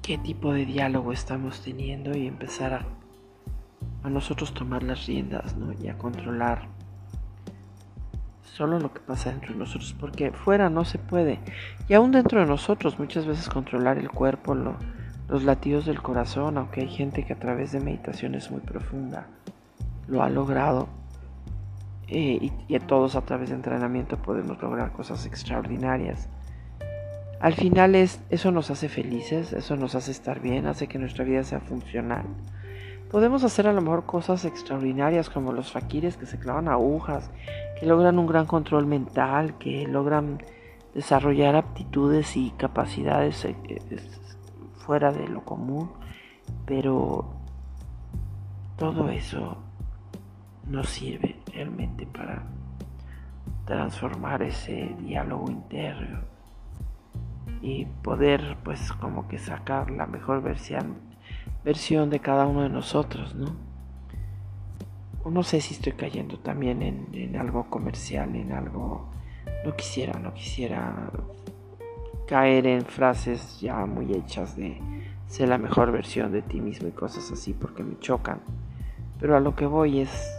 qué 0.02 0.18
tipo 0.18 0.54
de 0.54 0.66
diálogo 0.66 1.12
estamos 1.14 1.62
teniendo 1.62 2.16
y 2.18 2.28
empezar 2.28 2.74
a, 2.74 2.86
a 4.04 4.10
nosotros 4.10 4.54
tomar 4.54 4.84
las 4.84 5.06
riendas 5.06 5.56
¿no? 5.56 5.74
y 5.74 5.88
a 5.88 5.98
controlar 5.98 6.68
solo 8.44 8.80
lo 8.80 8.94
que 8.94 9.00
pasa 9.00 9.32
dentro 9.32 9.54
de 9.54 9.60
nosotros, 9.60 9.96
porque 10.00 10.32
fuera 10.32 10.70
no 10.70 10.86
se 10.86 10.98
puede. 10.98 11.40
Y 11.88 11.94
aún 11.94 12.12
dentro 12.12 12.40
de 12.40 12.46
nosotros 12.46 13.00
muchas 13.00 13.26
veces 13.26 13.50
controlar 13.50 13.98
el 13.98 14.10
cuerpo, 14.10 14.56
los 14.56 15.44
latidos 15.44 15.86
del 15.86 16.02
corazón, 16.02 16.58
aunque 16.58 16.82
hay 16.82 16.90
gente 16.90 17.24
que 17.24 17.34
a 17.34 17.40
través 17.40 17.72
de 17.72 17.80
meditaciones 17.80 18.52
muy 18.52 18.62
profunda 18.62 19.28
lo 20.08 20.22
ha 20.22 20.30
logrado. 20.30 20.90
Eh, 22.08 22.40
y, 22.42 22.52
y 22.68 22.80
todos 22.80 23.16
a 23.16 23.22
través 23.22 23.50
de 23.50 23.56
entrenamiento 23.56 24.18
podemos 24.18 24.62
lograr 24.62 24.92
cosas 24.92 25.26
extraordinarias. 25.26 26.28
Al 27.42 27.56
final 27.56 27.96
es, 27.96 28.24
eso 28.30 28.52
nos 28.52 28.70
hace 28.70 28.88
felices, 28.88 29.52
eso 29.52 29.76
nos 29.76 29.96
hace 29.96 30.12
estar 30.12 30.42
bien, 30.42 30.68
hace 30.68 30.88
que 30.88 31.00
nuestra 31.00 31.26
vida 31.26 31.44
sea 31.44 31.60
funcional. 31.60 32.24
Podemos 33.10 33.44
hacer 33.44 33.66
a 33.68 33.74
lo 33.74 33.82
mejor 33.82 34.06
cosas 34.06 34.46
extraordinarias 34.46 35.32
como 35.32 35.52
los 35.52 35.72
faquires 35.72 36.18
que 36.18 36.28
se 36.28 36.38
clavan 36.38 36.68
agujas, 36.68 37.32
que 37.80 37.88
logran 37.88 38.20
un 38.20 38.28
gran 38.28 38.46
control 38.46 38.86
mental, 38.86 39.58
que 39.58 39.88
logran 39.88 40.44
desarrollar 40.94 41.56
aptitudes 41.56 42.38
y 42.38 42.52
capacidades 42.52 43.44
eh, 43.46 43.56
fuera 44.86 45.12
de 45.12 45.28
lo 45.28 45.44
común, 45.44 45.92
pero 46.68 47.34
todo 48.78 49.10
eso 49.10 49.58
no 50.68 50.84
sirve 50.84 51.38
realmente 51.52 52.06
para 52.06 52.44
transformar 53.66 54.44
ese 54.44 54.96
diálogo 55.00 55.50
interno 55.50 56.31
y 57.62 57.86
poder 57.86 58.58
pues 58.64 58.92
como 58.94 59.28
que 59.28 59.38
sacar 59.38 59.92
la 59.92 60.06
mejor 60.06 60.42
versión 60.42 60.96
versión 61.64 62.10
de 62.10 62.20
cada 62.20 62.48
uno 62.48 62.64
de 62.64 62.70
nosotros, 62.70 63.36
¿no? 63.36 63.56
no 65.30 65.44
sé 65.44 65.62
si 65.62 65.76
estoy 65.76 65.94
cayendo 65.94 66.40
también 66.40 66.82
en, 66.82 67.36
algo 67.36 67.70
comercial, 67.70 68.36
en 68.36 68.52
algo... 68.52 69.10
No 69.64 69.76
quisiera, 69.76 70.18
no 70.20 70.34
quisiera 70.34 71.12
caer 72.28 72.66
en 72.66 72.86
frases 72.86 73.60
ya 73.60 73.86
muy 73.86 74.12
hechas 74.14 74.56
de 74.56 74.80
ser 75.28 75.50
la 75.50 75.60
mejor 75.60 75.92
versión 75.92 76.32
de 76.32 76.42
ti 76.42 76.60
mismo 76.60 76.88
y 76.88 76.92
cosas 76.92 77.32
así 77.32 77.54
porque 77.54 77.84
me 77.84 78.00
chocan. 78.00 78.40
Pero 79.20 79.38
a 79.38 79.40
lo 79.40 79.56
que 79.56 79.68
voy 79.68 80.00
es 80.00 80.32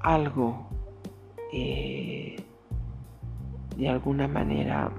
algo 0.00 0.66
eh, 1.52 2.36
de 3.76 3.88
alguna 3.88 4.28
manera 4.28 4.90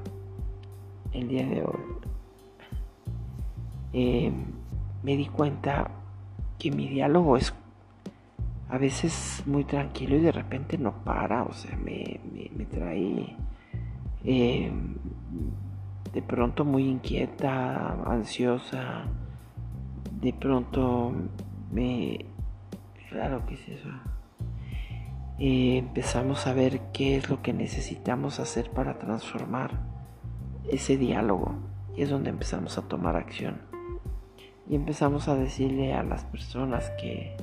el 1.13 1.27
día 1.27 1.45
de 1.45 1.63
hoy. 1.63 1.79
Eh, 3.93 4.31
me 5.03 5.15
di 5.15 5.27
cuenta 5.27 5.91
que 6.57 6.71
mi 6.71 6.87
diálogo 6.87 7.37
es 7.37 7.53
a 8.69 8.77
veces 8.77 9.43
muy 9.45 9.65
tranquilo 9.65 10.15
y 10.15 10.21
de 10.21 10.31
repente 10.31 10.77
no 10.77 11.03
para, 11.03 11.43
o 11.43 11.53
sea, 11.53 11.77
me, 11.77 12.19
trae 12.71 13.35
eh, 14.23 14.71
de 16.11 16.21
pronto 16.23 16.65
muy 16.65 16.89
inquieta, 16.89 17.93
ansiosa, 18.05 19.03
de 20.21 20.33
pronto 20.33 21.13
me... 21.71 22.25
Claro 23.09 23.45
que 23.45 23.53
es 23.53 23.69
eso. 23.69 23.89
Eh, 25.37 25.77
empezamos 25.77 26.47
a 26.47 26.53
ver 26.53 26.81
qué 26.93 27.17
es 27.17 27.29
lo 27.29 27.43
que 27.43 27.53
necesitamos 27.53 28.39
hacer 28.39 28.71
para 28.71 28.97
transformar 28.97 29.92
ese 30.69 30.97
diálogo 30.97 31.55
y 31.95 32.01
es 32.01 32.09
donde 32.09 32.29
empezamos 32.29 32.77
a 32.77 32.83
tomar 32.83 33.15
acción. 33.15 33.61
Y 34.69 34.75
empezamos 34.75 35.27
a 35.27 35.35
decirle 35.35 35.93
a 35.93 36.03
las 36.03 36.23
personas 36.25 36.89
que 37.01 37.35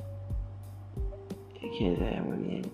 que 1.77 2.21
muy 2.25 2.37
bien. 2.37 2.71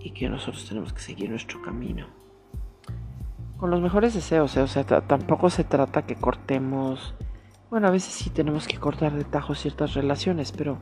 Y 0.00 0.10
que 0.10 0.28
nosotros 0.28 0.66
tenemos 0.68 0.92
que 0.92 1.00
seguir 1.00 1.30
nuestro 1.30 1.60
camino. 1.62 2.06
Con 3.56 3.70
los 3.70 3.80
mejores 3.80 4.14
deseos 4.14 4.56
¿eh? 4.56 4.60
o 4.60 4.68
sea 4.68 4.84
tampoco 4.84 5.50
se 5.50 5.64
trata 5.64 6.02
que 6.02 6.14
cortemos. 6.14 7.14
Bueno 7.70 7.88
a 7.88 7.90
veces 7.90 8.12
sí 8.14 8.30
tenemos 8.30 8.68
que 8.68 8.78
cortar 8.78 9.12
de 9.14 9.24
tajo 9.24 9.54
ciertas 9.54 9.94
relaciones 9.94 10.52
pero 10.52 10.78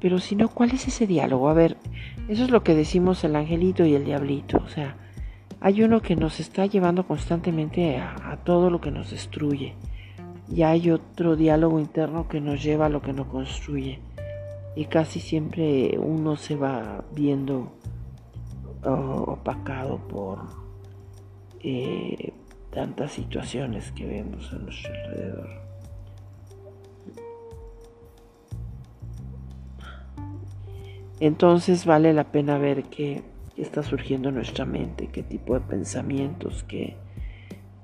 pero 0.00 0.18
si 0.18 0.36
no 0.36 0.48
cuál 0.48 0.70
es 0.70 0.86
ese 0.86 1.06
diálogo 1.06 1.48
a 1.48 1.54
ver 1.54 1.76
eso 2.28 2.44
es 2.44 2.50
lo 2.50 2.62
que 2.62 2.74
decimos 2.74 3.24
el 3.24 3.34
angelito 3.34 3.84
y 3.84 3.94
el 3.94 4.04
diablito 4.04 4.58
o 4.58 4.68
sea 4.68 4.96
hay 5.60 5.82
uno 5.82 6.00
que 6.00 6.16
nos 6.16 6.40
está 6.40 6.66
llevando 6.66 7.06
constantemente 7.06 7.96
a 7.98 8.38
todo 8.44 8.70
lo 8.70 8.80
que 8.80 8.90
nos 8.90 9.10
destruye 9.10 9.74
y 10.50 10.62
hay 10.62 10.90
otro 10.90 11.36
diálogo 11.36 11.78
interno 11.78 12.28
que 12.28 12.40
nos 12.40 12.62
lleva 12.62 12.86
a 12.86 12.88
lo 12.88 13.02
que 13.02 13.12
nos 13.12 13.26
construye. 13.26 14.00
Y 14.74 14.86
casi 14.86 15.20
siempre 15.20 15.98
uno 15.98 16.36
se 16.36 16.56
va 16.56 17.04
viendo 17.12 17.72
opacado 18.82 19.98
por 20.08 20.38
eh, 21.60 22.32
tantas 22.70 23.12
situaciones 23.12 23.92
que 23.92 24.06
vemos 24.06 24.52
a 24.52 24.58
nuestro 24.58 24.92
alrededor. 24.94 25.48
Entonces 31.20 31.84
vale 31.84 32.12
la 32.12 32.30
pena 32.30 32.58
ver 32.58 32.84
está 33.62 33.82
surgiendo 33.82 34.28
en 34.28 34.36
nuestra 34.36 34.64
mente, 34.64 35.08
qué 35.08 35.22
tipo 35.22 35.54
de 35.54 35.60
pensamientos, 35.60 36.64
qué 36.64 36.96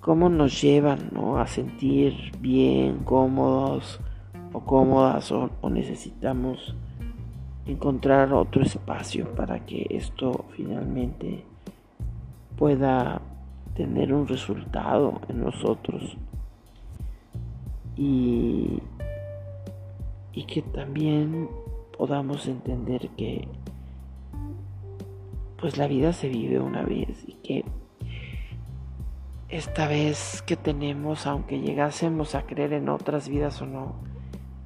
cómo 0.05 0.29
nos 0.29 0.61
llevan 0.61 1.13
a 1.39 1.47
sentir 1.47 2.33
bien, 2.39 2.99
cómodos 3.05 4.01
o 4.53 4.61
cómodas 4.61 5.33
o, 5.33 5.49
necesitamos 5.71 6.77
encontrar 7.65 8.35
otro 8.35 8.63
espacio 8.63 9.35
para 9.35 9.65
que 9.65 9.87
esto 9.89 10.45
finalmente 10.51 11.43
pueda 12.59 13.23
tener 13.75 14.13
un 14.13 14.29
resultado 14.29 15.23
en 15.29 15.41
nosotros. 15.41 16.19
Y, 17.97 18.83
y 20.35 20.45
que 20.45 20.61
también 20.61 21.49
podamos 21.97 22.47
entender 22.47 23.09
que 23.17 23.49
pues 25.59 25.77
la 25.77 25.87
vida 25.87 26.13
se 26.13 26.29
vive 26.29 26.59
una 26.61 26.83
vez 26.83 27.25
y 27.27 27.35
que 27.35 27.65
esta 29.49 29.87
vez 29.87 30.43
que 30.43 30.57
tenemos, 30.57 31.27
aunque 31.27 31.61
llegásemos 31.61 32.35
a 32.35 32.43
creer 32.43 32.73
en 32.73 32.89
otras 32.89 33.29
vidas 33.29 33.63
o 33.63 33.67
no, 33.67 33.95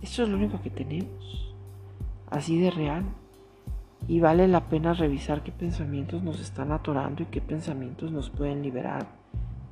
esto 0.00 0.22
es 0.22 0.28
lo 0.28 0.36
único 0.36 0.62
que 0.62 0.70
tenemos, 0.70 1.54
así 2.30 2.58
de 2.58 2.70
real. 2.70 3.04
Y 4.06 4.20
vale 4.20 4.48
la 4.48 4.70
pena 4.70 4.94
revisar 4.94 5.42
qué 5.42 5.52
pensamientos 5.52 6.22
nos 6.22 6.40
están 6.40 6.72
atorando 6.72 7.22
y 7.22 7.26
qué 7.26 7.42
pensamientos 7.42 8.10
nos 8.10 8.30
pueden 8.30 8.62
liberar. 8.62 9.06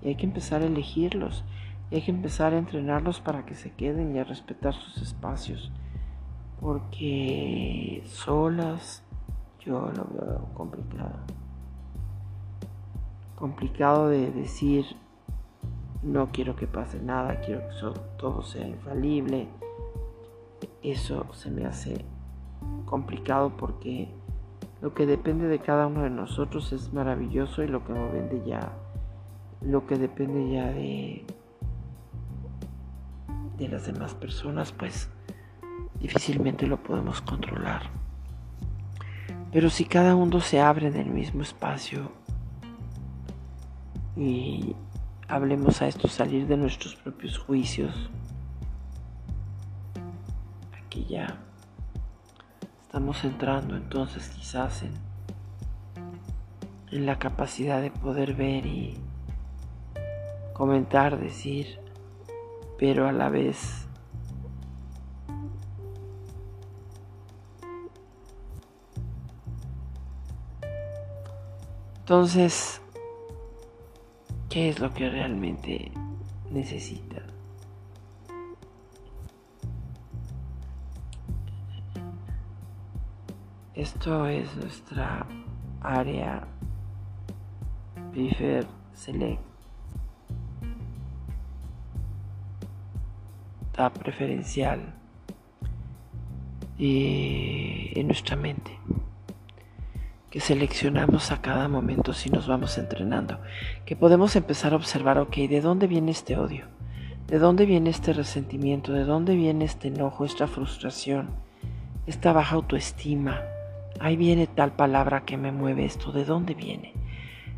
Y 0.03 0.09
hay 0.09 0.17
que 0.17 0.27
empezar 0.27 0.61
a 0.61 0.67
elegirlos. 0.67 1.45
Y 1.91 1.95
hay 1.95 2.03
que 2.03 2.11
empezar 2.11 2.53
a 2.53 2.59
entrenarlos 2.59 3.21
para 3.21 3.47
que 3.47 3.55
se 3.55 3.71
queden 3.71 4.15
y 4.15 4.19
a 4.19 4.25
respetar 4.25 4.75
sus 4.75 5.01
espacios. 5.01 5.73
Porque 6.61 8.03
solas 8.05 9.06
yo 9.67 9.91
lo 9.91 10.07
veo 10.15 10.49
complicado. 10.55 11.19
Complicado 13.35 14.09
de 14.09 14.31
decir, 14.31 14.87
no 16.03 16.31
quiero 16.31 16.55
que 16.57 16.67
pase 16.67 17.01
nada, 17.01 17.41
quiero 17.41 17.63
que 17.69 18.01
todo 18.17 18.43
sea 18.43 18.67
infalible. 18.67 19.49
Eso 20.83 21.27
se 21.35 21.51
me 21.51 21.67
hace 21.67 22.05
complicado 22.85 23.57
porque 23.57 24.09
lo 24.81 24.95
que 24.95 25.05
depende 25.05 25.49
de 25.49 25.59
cada 25.59 25.89
uno 25.89 26.03
de 26.03 26.11
nosotros 26.11 26.73
es 26.73 26.93
maravilloso 26.93 27.63
y 27.63 27.67
lo 27.67 27.85
que 27.85 27.93
vende 27.93 28.43
ya, 28.47 28.73
lo 29.61 29.87
que 29.87 29.97
depende 29.97 30.53
ya 30.53 30.67
de, 30.67 31.27
de 33.59 33.69
las 33.69 33.87
demás 33.87 34.15
personas, 34.15 34.71
pues 34.73 35.11
difícilmente 35.99 36.67
lo 36.67 36.83
podemos 36.83 37.21
controlar. 37.21 38.06
Pero 39.57 39.71
si 39.71 39.87
cada 39.87 40.15
uno 40.15 40.39
se 40.41 40.61
abre 40.61 40.89
en 40.89 40.97
el 40.97 41.07
mismo 41.07 41.41
espacio 41.41 42.13
y 44.15 44.77
hablemos 45.29 45.81
a 45.81 45.89
esto, 45.89 46.09
salir 46.09 46.47
de 46.47 46.59
nuestros 46.59 46.95
propios 46.95 47.39
juicios, 47.39 48.11
aquí 50.77 51.07
ya 51.09 51.39
estamos 52.83 53.25
entrando 53.25 53.77
entonces 53.77 54.29
quizás 54.29 54.83
en, 54.83 54.93
en 56.91 57.07
la 57.07 57.19
capacidad 57.19 57.81
de 57.81 57.91
poder 57.91 58.35
ver 58.35 58.67
y 58.67 58.99
comentar, 60.53 61.19
decir, 61.19 61.79
pero 62.79 63.09
a 63.09 63.13
la 63.13 63.31
vez 63.31 63.86
Entonces, 72.09 72.81
¿qué 74.49 74.69
es 74.69 74.79
lo 74.79 74.95
que 74.95 75.11
realmente 75.11 75.91
necesita? 76.53 77.21
Esto 83.75 84.29
es 84.29 84.55
nuestra 84.55 85.27
área 85.81 86.47
Prefer 88.13 88.69
Select. 88.95 89.43
preferencial 94.01 94.95
y 96.79 97.91
en 97.99 98.07
nuestra 98.07 98.37
mente 98.37 98.79
que 100.37 100.43
seleccionamos 100.43 101.33
a 101.33 101.41
cada 101.41 101.67
momento 101.67 102.13
si 102.13 102.29
nos 102.29 102.47
vamos 102.47 102.77
entrenando, 102.77 103.39
que 103.87 103.97
podemos 103.97 104.37
empezar 104.37 104.75
a 104.75 104.77
observar, 104.77 105.17
ok, 105.17 105.35
¿de 105.35 105.63
dónde 105.63 105.87
viene 105.87 106.11
este 106.11 106.37
odio? 106.37 106.67
¿De 107.27 107.39
dónde 107.39 107.65
viene 107.65 107.89
este 107.89 108.13
resentimiento? 108.13 108.93
¿De 108.93 109.05
dónde 109.05 109.35
viene 109.35 109.65
este 109.65 109.89
enojo, 109.89 110.27
esta 110.27 110.47
frustración, 110.47 111.31
esta 112.07 112.35
baja 112.35 112.57
autoestima? 112.57 113.41
Ahí 113.99 114.19
viene 114.19 114.47
tal 114.47 114.73
palabra 114.73 115.25
que 115.25 115.39
me 115.39 115.53
mueve 115.53 115.87
esto, 115.87 116.13
¿de 116.13 116.27
dónde 116.27 116.53
viene? 116.53 116.93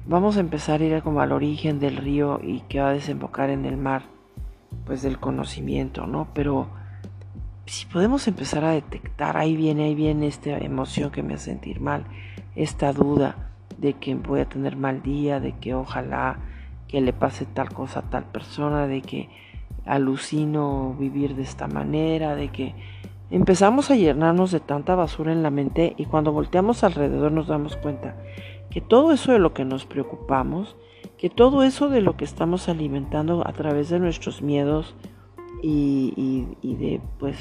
Vamos 0.07 0.37
a 0.37 0.41
empezar 0.41 0.81
a 0.81 0.85
ir 0.85 1.03
como 1.03 1.21
al 1.21 1.33
origen 1.33 1.81
del 1.81 1.97
río 1.97 2.39
y 2.41 2.61
que 2.69 2.79
va 2.79 2.91
a 2.91 2.93
desembocar 2.93 3.51
en 3.51 3.65
el 3.65 3.77
mar, 3.77 4.03
pues 4.87 5.03
del 5.03 5.19
conocimiento, 5.19 6.07
¿no? 6.07 6.29
Pero 6.33 6.69
si 7.67 7.87
podemos 7.87 8.29
empezar 8.29 8.65
a 8.65 8.71
detectar, 8.71 9.37
ahí 9.37 9.57
viene, 9.57 9.87
ahí 9.87 9.97
viene 9.97 10.29
esta 10.29 10.59
emoción 10.59 11.11
que 11.11 11.25
me 11.25 11.35
hace 11.35 11.47
sentir 11.47 11.81
mal, 11.81 12.05
esta 12.59 12.93
duda 12.93 13.53
de 13.79 13.95
que 13.95 14.15
voy 14.17 14.41
a 14.41 14.49
tener 14.49 14.77
mal 14.77 15.03
día, 15.03 15.39
de 15.39 15.53
que 15.53 15.75
ojalá 15.75 16.41
que 16.89 17.01
le 17.01 17.13
pase 17.13 17.47
tal 17.47 17.73
cosa 17.73 18.01
a 18.01 18.11
tal 18.11 18.25
persona, 18.25 18.87
de 18.87 19.01
que 19.01 19.29
alucino 19.87 20.97
vivir 20.99 21.37
de 21.37 21.43
esta 21.43 21.69
manera, 21.69 22.35
de 22.35 22.49
que 22.49 22.75
empezamos 23.31 23.91
a 23.91 23.97
llenarnos 23.97 24.51
de 24.51 24.61
tanta 24.61 24.97
basura 24.97 25.33
en 25.33 25.43
la 25.43 25.51
mente 25.51 25.95
y 25.97 26.07
cuando 26.07 26.33
volteamos 26.33 26.83
alrededor 26.83 27.31
nos 27.31 27.47
damos 27.47 27.77
cuenta 27.77 28.17
que 28.71 28.81
todo 28.81 29.13
eso 29.13 29.33
de 29.33 29.39
lo 29.39 29.55
que 29.55 29.65
nos 29.65 29.87
preocupamos, 29.87 30.77
que 31.17 31.31
todo 31.31 31.63
eso 31.63 31.89
de 31.89 32.01
lo 32.01 32.17
que 32.17 32.25
estamos 32.25 32.69
alimentando 32.69 33.47
a 33.47 33.53
través 33.53 33.89
de 33.89 34.01
nuestros 34.01 34.43
miedos 34.43 34.95
y, 35.63 36.47
de, 36.63 37.01
pues, 37.19 37.39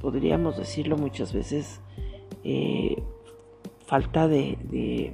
podríamos 0.00 0.56
decirlo 0.56 0.96
muchas 0.96 1.32
veces, 1.32 1.80
eh, 2.44 3.02
falta 3.92 4.26
de, 4.26 5.12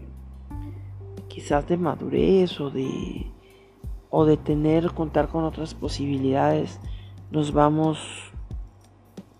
quizás 1.27 1.67
de 1.67 1.77
madurez 1.77 2.61
o 2.61 2.71
de 2.71 3.27
o 4.09 4.25
de 4.25 4.37
tener 4.37 4.93
contar 4.93 5.27
con 5.27 5.43
otras 5.43 5.75
posibilidades 5.75 6.79
nos 7.33 7.53
vamos 7.53 7.99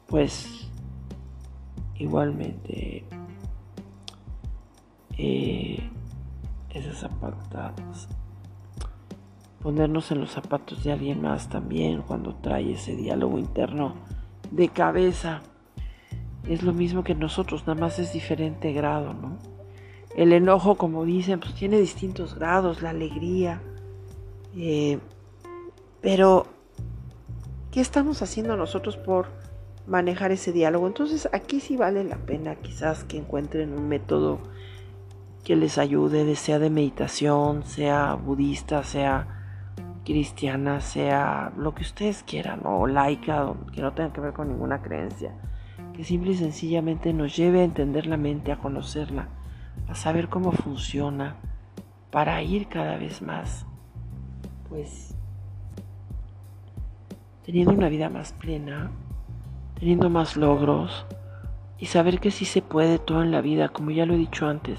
pues 0.09 0.69
igualmente 1.95 3.05
eh, 5.17 5.89
esas 6.71 6.99
zapatas 6.99 8.09
ponernos 9.63 10.11
en 10.11 10.19
los 10.19 10.33
zapatos 10.33 10.83
de 10.83 10.91
alguien 10.91 11.23
más 11.23 11.49
también 11.49 12.03
cuando 12.03 12.35
trae 12.35 12.73
ese 12.73 12.97
diálogo 12.97 13.39
interno 13.39 13.95
de 14.51 14.69
cabeza 14.69 15.43
es 16.49 16.63
lo 16.63 16.73
mismo 16.73 17.05
que 17.05 17.15
nosotros, 17.15 17.67
nada 17.67 17.79
más 17.79 17.99
es 17.99 18.13
diferente 18.13 18.73
grado, 18.73 19.13
¿no? 19.13 19.39
El 20.17 20.33
enojo, 20.33 20.77
como 20.77 21.05
dicen, 21.05 21.41
pues 21.41 21.55
tiene 21.55 21.79
distintos 21.79 22.35
grados, 22.35 22.81
la 22.81 22.91
alegría. 22.91 23.61
Eh, 24.57 24.99
pero, 26.01 26.47
¿qué 27.71 27.81
estamos 27.81 28.23
haciendo 28.23 28.57
nosotros 28.57 28.97
por 28.97 29.27
manejar 29.87 30.33
ese 30.33 30.53
diálogo? 30.53 30.87
Entonces, 30.87 31.29
aquí 31.33 31.61
sí 31.61 31.77
vale 31.77 32.03
la 32.03 32.17
pena 32.17 32.57
quizás 32.57 33.05
que 33.05 33.19
encuentren 33.19 33.75
un 33.75 33.87
método 33.89 34.41
que 35.45 35.55
les 35.55 35.77
ayude, 35.77 36.35
sea 36.35 36.59
de 36.59 36.71
meditación, 36.71 37.65
sea 37.65 38.15
budista, 38.15 38.83
sea 38.85 39.75
cristiana, 40.05 40.81
sea 40.81 41.53
lo 41.59 41.75
que 41.75 41.83
ustedes 41.83 42.23
quieran, 42.23 42.63
o 42.65 42.87
laica, 42.87 43.53
que 43.75 43.83
no 43.83 43.93
tenga 43.93 44.13
que 44.15 44.23
ver 44.23 44.33
con 44.33 44.49
ninguna 44.49 44.81
creencia 44.81 45.35
que 45.99 46.05
simple 46.05 46.31
y 46.31 46.37
sencillamente 46.37 47.13
nos 47.13 47.37
lleve 47.37 47.59
a 47.59 47.65
entender 47.65 48.07
la 48.07 48.17
mente, 48.17 48.53
a 48.53 48.59
conocerla, 48.59 49.31
a 49.89 49.97
saber 49.97 50.29
cómo 50.29 50.53
funciona, 50.53 51.39
para 52.13 52.41
ir 52.41 52.69
cada 52.69 52.97
vez 52.97 53.21
más, 53.21 53.67
pues, 54.69 55.17
teniendo 57.45 57.73
una 57.73 57.89
vida 57.89 58.09
más 58.11 58.33
plena, 58.33 58.93
teniendo 59.77 60.09
más 60.09 60.37
logros 60.37 61.05
y 61.79 61.87
saber 61.87 62.21
que 62.21 62.31
sí 62.31 62.45
se 62.45 62.63
puede 62.63 63.01
todo 63.01 63.25
en 63.25 63.33
la 63.33 63.41
vida, 63.41 63.69
como 63.69 63.91
ya 63.91 64.07
lo 64.07 64.15
he 64.15 64.19
dicho 64.19 64.47
antes, 64.47 64.79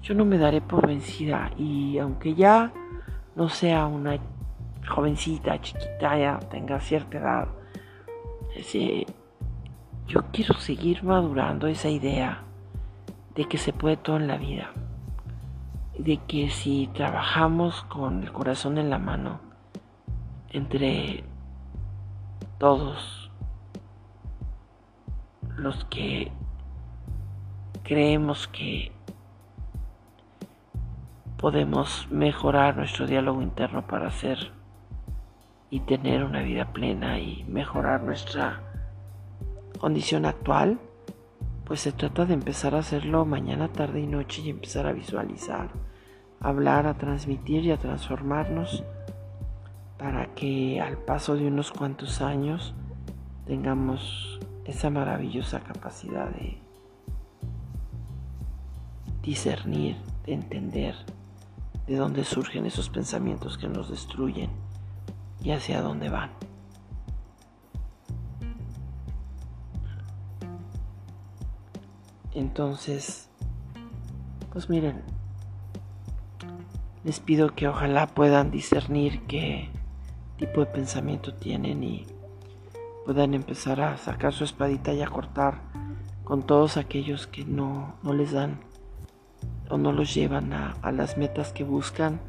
yo 0.00 0.14
no 0.14 0.24
me 0.24 0.38
daré 0.38 0.60
por 0.60 0.86
vencida 0.86 1.50
y 1.58 1.98
aunque 1.98 2.36
ya 2.36 2.72
no 3.34 3.48
sea 3.48 3.86
una 3.86 4.16
jovencita, 4.88 5.60
chiquita, 5.60 6.16
ya 6.16 6.38
tenga 6.38 6.78
cierta 6.78 7.18
edad, 7.18 7.48
ese, 8.54 9.06
yo 10.12 10.24
quiero 10.30 10.52
seguir 10.60 11.02
madurando 11.02 11.68
esa 11.68 11.88
idea 11.88 12.42
de 13.34 13.46
que 13.46 13.56
se 13.56 13.72
puede 13.72 13.96
todo 13.96 14.18
en 14.18 14.26
la 14.26 14.36
vida, 14.36 14.70
de 15.98 16.18
que 16.18 16.50
si 16.50 16.90
trabajamos 16.92 17.82
con 17.84 18.22
el 18.22 18.30
corazón 18.30 18.76
en 18.76 18.90
la 18.90 18.98
mano, 18.98 19.40
entre 20.50 21.24
todos 22.58 23.30
los 25.56 25.86
que 25.86 26.30
creemos 27.82 28.48
que 28.48 28.92
podemos 31.38 32.06
mejorar 32.10 32.76
nuestro 32.76 33.06
diálogo 33.06 33.40
interno 33.40 33.86
para 33.86 34.08
hacer 34.08 34.52
y 35.70 35.80
tener 35.80 36.22
una 36.22 36.42
vida 36.42 36.66
plena 36.74 37.18
y 37.18 37.44
mejorar 37.44 38.02
nuestra 38.02 38.60
condición 39.82 40.26
actual, 40.26 40.78
pues 41.64 41.80
se 41.80 41.90
trata 41.90 42.24
de 42.24 42.34
empezar 42.34 42.76
a 42.76 42.78
hacerlo 42.78 43.24
mañana, 43.24 43.66
tarde 43.66 43.98
y 43.98 44.06
noche 44.06 44.40
y 44.42 44.50
empezar 44.50 44.86
a 44.86 44.92
visualizar, 44.92 45.70
a 46.40 46.48
hablar, 46.50 46.86
a 46.86 46.94
transmitir 46.94 47.64
y 47.64 47.72
a 47.72 47.78
transformarnos 47.78 48.84
para 49.98 50.36
que 50.36 50.80
al 50.80 50.98
paso 50.98 51.34
de 51.34 51.48
unos 51.48 51.72
cuantos 51.72 52.22
años 52.22 52.74
tengamos 53.44 54.38
esa 54.66 54.88
maravillosa 54.88 55.58
capacidad 55.58 56.28
de 56.28 56.58
discernir, 59.20 59.96
de 60.26 60.34
entender 60.34 60.94
de 61.88 61.96
dónde 61.96 62.22
surgen 62.22 62.66
esos 62.66 62.88
pensamientos 62.88 63.58
que 63.58 63.66
nos 63.66 63.90
destruyen 63.90 64.50
y 65.42 65.50
hacia 65.50 65.82
dónde 65.82 66.08
van. 66.08 66.30
Entonces, 72.34 73.28
pues 74.52 74.70
miren, 74.70 75.02
les 77.04 77.20
pido 77.20 77.54
que 77.54 77.68
ojalá 77.68 78.06
puedan 78.06 78.50
discernir 78.50 79.22
qué 79.26 79.68
tipo 80.38 80.60
de 80.60 80.66
pensamiento 80.66 81.34
tienen 81.34 81.82
y 81.82 82.06
puedan 83.04 83.34
empezar 83.34 83.80
a 83.80 83.96
sacar 83.96 84.32
su 84.32 84.44
espadita 84.44 84.92
y 84.92 85.02
a 85.02 85.08
cortar 85.08 85.60
con 86.24 86.44
todos 86.44 86.76
aquellos 86.76 87.26
que 87.26 87.44
no, 87.44 87.96
no 88.02 88.12
les 88.12 88.32
dan 88.32 88.60
o 89.68 89.76
no 89.76 89.92
los 89.92 90.14
llevan 90.14 90.52
a, 90.52 90.76
a, 90.82 90.92
las 90.92 91.18
metas 91.18 91.52
que 91.52 91.64
buscan 91.64 92.20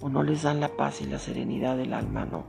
o 0.00 0.08
no 0.08 0.22
les 0.22 0.42
dan 0.42 0.60
la 0.60 0.68
paz 0.68 1.00
y 1.00 1.06
la 1.06 1.18
serenidad 1.18 1.76
del 1.76 1.92
alma, 1.92 2.26
¿no? 2.26 2.44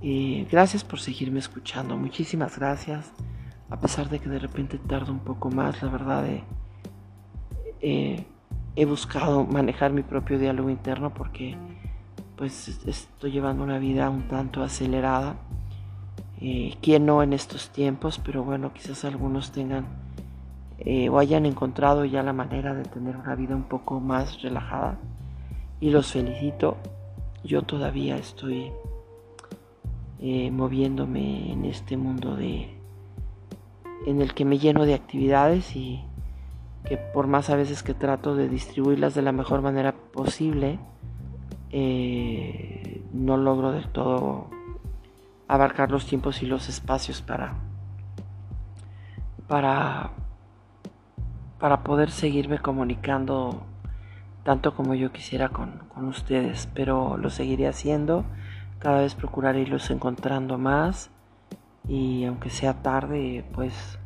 Y 0.00 0.44
gracias 0.44 0.84
por 0.84 1.00
seguirme 1.00 1.38
escuchando, 1.38 1.96
muchísimas 1.96 2.58
gracias, 2.58 3.12
a 3.72 3.80
pesar 3.80 4.10
de 4.10 4.18
que 4.18 4.28
de 4.28 4.38
repente 4.38 4.76
tardo 4.76 5.12
un 5.12 5.20
poco 5.20 5.50
más, 5.50 5.82
la 5.82 5.88
verdad 5.88 6.26
eh, 7.80 8.26
he 8.76 8.84
buscado 8.84 9.44
manejar 9.44 9.94
mi 9.94 10.02
propio 10.02 10.38
diálogo 10.38 10.68
interno 10.68 11.14
porque 11.14 11.56
pues 12.36 12.68
estoy 12.86 13.30
llevando 13.30 13.64
una 13.64 13.78
vida 13.78 14.10
un 14.10 14.28
tanto 14.28 14.62
acelerada. 14.62 15.36
Eh, 16.38 16.76
quién 16.82 17.06
no 17.06 17.22
en 17.22 17.32
estos 17.32 17.70
tiempos, 17.70 18.20
pero 18.22 18.44
bueno, 18.44 18.74
quizás 18.74 19.06
algunos 19.06 19.52
tengan 19.52 19.86
eh, 20.78 21.08
o 21.08 21.18
hayan 21.18 21.46
encontrado 21.46 22.04
ya 22.04 22.22
la 22.22 22.34
manera 22.34 22.74
de 22.74 22.82
tener 22.82 23.16
una 23.16 23.34
vida 23.36 23.56
un 23.56 23.62
poco 23.62 24.00
más 24.00 24.42
relajada. 24.42 24.98
Y 25.80 25.90
los 25.90 26.12
felicito. 26.12 26.76
Yo 27.42 27.62
todavía 27.62 28.18
estoy 28.18 28.70
eh, 30.20 30.50
moviéndome 30.50 31.52
en 31.52 31.64
este 31.64 31.96
mundo 31.96 32.36
de 32.36 32.81
en 34.06 34.20
el 34.20 34.34
que 34.34 34.44
me 34.44 34.58
lleno 34.58 34.84
de 34.86 34.94
actividades 34.94 35.76
y 35.76 36.04
que 36.84 36.96
por 36.96 37.26
más 37.26 37.50
a 37.50 37.56
veces 37.56 37.82
que 37.82 37.94
trato 37.94 38.34
de 38.34 38.48
distribuirlas 38.48 39.14
de 39.14 39.22
la 39.22 39.32
mejor 39.32 39.62
manera 39.62 39.92
posible, 39.92 40.78
no 43.12 43.36
logro 43.36 43.72
del 43.72 43.88
todo 43.88 44.48
abarcar 45.48 45.90
los 45.90 46.06
tiempos 46.06 46.42
y 46.42 46.46
los 46.46 46.68
espacios 46.68 47.22
para, 47.22 47.54
para, 49.48 50.10
para 51.58 51.82
poder 51.82 52.10
seguirme 52.10 52.58
comunicando 52.58 53.62
tanto 54.44 54.74
como 54.74 54.94
yo 54.94 55.12
quisiera 55.12 55.50
con, 55.50 55.82
con 55.94 56.06
ustedes, 56.06 56.68
pero 56.74 57.16
lo 57.16 57.30
seguiré 57.30 57.68
haciendo, 57.68 58.24
cada 58.80 59.00
vez 59.00 59.14
procuraré 59.14 59.60
irlos 59.60 59.90
encontrando 59.90 60.58
más 60.58 61.11
y 61.88 62.24
aunque 62.24 62.50
sea 62.50 62.82
tarde, 62.82 63.44
pues 63.54 63.98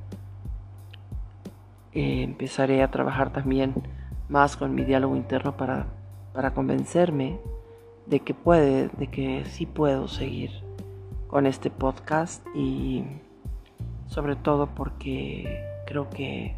eh, 1.92 2.22
empezaré 2.22 2.82
a 2.82 2.90
trabajar 2.90 3.32
también 3.32 3.74
más 4.28 4.56
con 4.56 4.74
mi 4.74 4.84
diálogo 4.84 5.16
interno 5.16 5.56
para, 5.56 5.86
para 6.32 6.52
convencerme 6.52 7.38
de 8.06 8.20
que 8.20 8.34
puede, 8.34 8.88
de 8.88 9.08
que 9.08 9.44
sí 9.46 9.66
puedo 9.66 10.08
seguir 10.08 10.50
con 11.28 11.46
este 11.46 11.70
podcast 11.70 12.46
y 12.54 13.04
sobre 14.06 14.36
todo 14.36 14.68
porque 14.74 15.64
creo 15.86 16.08
que 16.10 16.54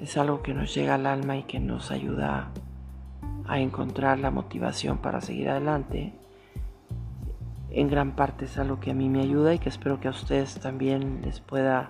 es 0.00 0.16
algo 0.16 0.42
que 0.42 0.54
nos 0.54 0.74
llega 0.74 0.94
al 0.94 1.06
alma 1.06 1.36
y 1.36 1.44
que 1.44 1.60
nos 1.60 1.90
ayuda 1.90 2.50
a 3.46 3.60
encontrar 3.60 4.18
la 4.18 4.30
motivación 4.30 4.98
para 4.98 5.20
seguir 5.20 5.50
adelante. 5.50 6.14
En 7.70 7.88
gran 7.88 8.16
parte 8.16 8.46
es 8.46 8.58
algo 8.58 8.80
que 8.80 8.90
a 8.90 8.94
mí 8.94 9.08
me 9.08 9.20
ayuda 9.20 9.54
y 9.54 9.58
que 9.58 9.68
espero 9.68 10.00
que 10.00 10.08
a 10.08 10.10
ustedes 10.10 10.58
también 10.60 11.22
les 11.22 11.40
pueda 11.40 11.86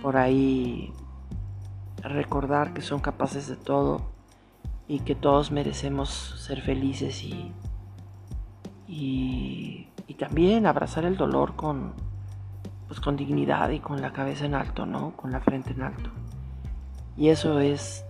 por 0.00 0.16
ahí 0.16 0.92
recordar 2.02 2.72
que 2.72 2.82
son 2.82 3.00
capaces 3.00 3.46
de 3.46 3.56
todo 3.56 4.02
y 4.88 5.00
que 5.00 5.14
todos 5.14 5.52
merecemos 5.52 6.08
ser 6.10 6.62
felices 6.62 7.22
y, 7.22 7.52
y 8.88 10.14
también 10.14 10.66
abrazar 10.66 11.04
el 11.04 11.16
dolor 11.16 11.56
con, 11.56 11.94
pues 12.86 13.00
con 13.00 13.16
dignidad 13.16 13.70
y 13.70 13.80
con 13.80 14.00
la 14.00 14.12
cabeza 14.12 14.44
en 14.44 14.54
alto, 14.54 14.86
¿no? 14.86 15.16
Con 15.16 15.32
la 15.32 15.40
frente 15.40 15.72
en 15.72 15.82
alto. 15.82 16.10
Y 17.16 17.28
eso 17.28 17.58
es 17.58 18.04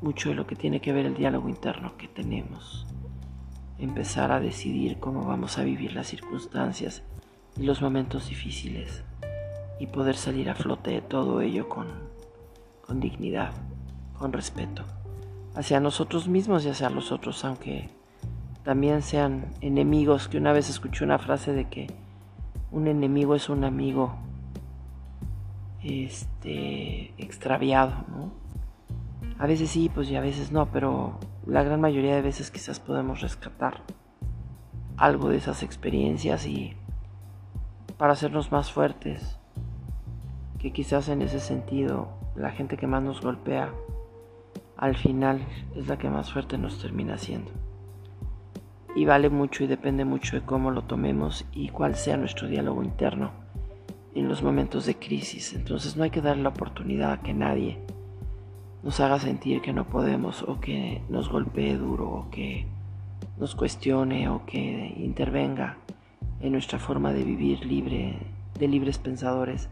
mucho 0.00 0.30
de 0.30 0.34
lo 0.34 0.46
que 0.46 0.56
tiene 0.56 0.80
que 0.80 0.92
ver 0.92 1.06
el 1.06 1.14
diálogo 1.14 1.48
interno 1.48 1.96
que 1.96 2.08
tenemos. 2.08 2.86
Empezar 3.78 4.32
a 4.32 4.40
decidir 4.40 4.98
cómo 4.98 5.24
vamos 5.24 5.58
a 5.58 5.64
vivir 5.64 5.92
las 5.92 6.06
circunstancias 6.06 7.02
y 7.58 7.64
los 7.64 7.82
momentos 7.82 8.28
difíciles 8.28 9.02
y 9.78 9.86
poder 9.86 10.16
salir 10.16 10.48
a 10.48 10.54
flote 10.54 10.90
de 10.90 11.02
todo 11.02 11.40
ello 11.40 11.68
con, 11.68 11.86
con 12.86 13.00
dignidad, 13.00 13.52
con 14.18 14.32
respeto, 14.32 14.84
hacia 15.54 15.80
nosotros 15.80 16.28
mismos 16.28 16.64
y 16.64 16.70
hacia 16.70 16.90
los 16.90 17.12
otros, 17.12 17.44
aunque 17.44 17.90
también 18.64 19.02
sean 19.02 19.46
enemigos, 19.60 20.28
que 20.28 20.38
una 20.38 20.52
vez 20.52 20.70
escuché 20.70 21.04
una 21.04 21.18
frase 21.18 21.52
de 21.52 21.68
que 21.68 21.86
un 22.70 22.88
enemigo 22.88 23.34
es 23.34 23.48
un 23.48 23.64
amigo 23.64 24.16
este 25.82 27.14
extraviado, 27.16 28.04
¿no? 28.08 28.32
A 29.38 29.46
veces 29.46 29.70
sí, 29.70 29.90
pues 29.94 30.10
y 30.10 30.16
a 30.16 30.20
veces 30.20 30.50
no, 30.50 30.66
pero 30.66 31.18
la 31.46 31.62
gran 31.62 31.80
mayoría 31.80 32.16
de 32.16 32.22
veces 32.22 32.50
quizás 32.50 32.80
podemos 32.80 33.20
rescatar 33.20 33.82
algo 34.96 35.28
de 35.28 35.36
esas 35.36 35.62
experiencias 35.62 36.46
y 36.46 36.76
para 37.96 38.12
hacernos 38.12 38.52
más 38.52 38.72
fuertes, 38.72 39.38
que 40.58 40.72
quizás 40.72 41.08
en 41.08 41.22
ese 41.22 41.40
sentido 41.40 42.08
la 42.34 42.50
gente 42.50 42.76
que 42.76 42.86
más 42.86 43.02
nos 43.02 43.20
golpea 43.20 43.72
al 44.76 44.96
final 44.96 45.46
es 45.74 45.86
la 45.86 45.96
que 45.96 46.10
más 46.10 46.32
fuerte 46.32 46.58
nos 46.58 46.80
termina 46.80 47.14
haciendo 47.14 47.50
y 48.96 49.04
vale 49.04 49.28
mucho 49.28 49.62
y 49.62 49.66
depende 49.66 50.06
mucho 50.06 50.36
de 50.36 50.42
cómo 50.42 50.70
lo 50.70 50.82
tomemos 50.82 51.44
y 51.52 51.68
cuál 51.68 51.96
sea 51.96 52.16
nuestro 52.16 52.48
diálogo 52.48 52.82
interno 52.82 53.30
en 54.14 54.26
los 54.26 54.42
momentos 54.42 54.86
de 54.86 54.94
crisis. 54.94 55.52
Entonces 55.52 55.98
no 55.98 56.04
hay 56.04 56.10
que 56.10 56.22
dar 56.22 56.38
la 56.38 56.48
oportunidad 56.48 57.12
a 57.12 57.20
que 57.20 57.34
nadie 57.34 57.78
nos 58.86 59.00
haga 59.00 59.18
sentir 59.18 59.62
que 59.62 59.72
no 59.72 59.88
podemos 59.88 60.44
o 60.44 60.60
que 60.60 61.02
nos 61.08 61.28
golpee 61.28 61.76
duro 61.76 62.08
o 62.08 62.30
que 62.30 62.66
nos 63.36 63.56
cuestione 63.56 64.28
o 64.28 64.46
que 64.46 64.94
intervenga 64.98 65.76
en 66.40 66.52
nuestra 66.52 66.78
forma 66.78 67.12
de 67.12 67.24
vivir 67.24 67.66
libre, 67.66 68.16
de 68.56 68.68
libres 68.68 68.98
pensadores. 68.98 69.68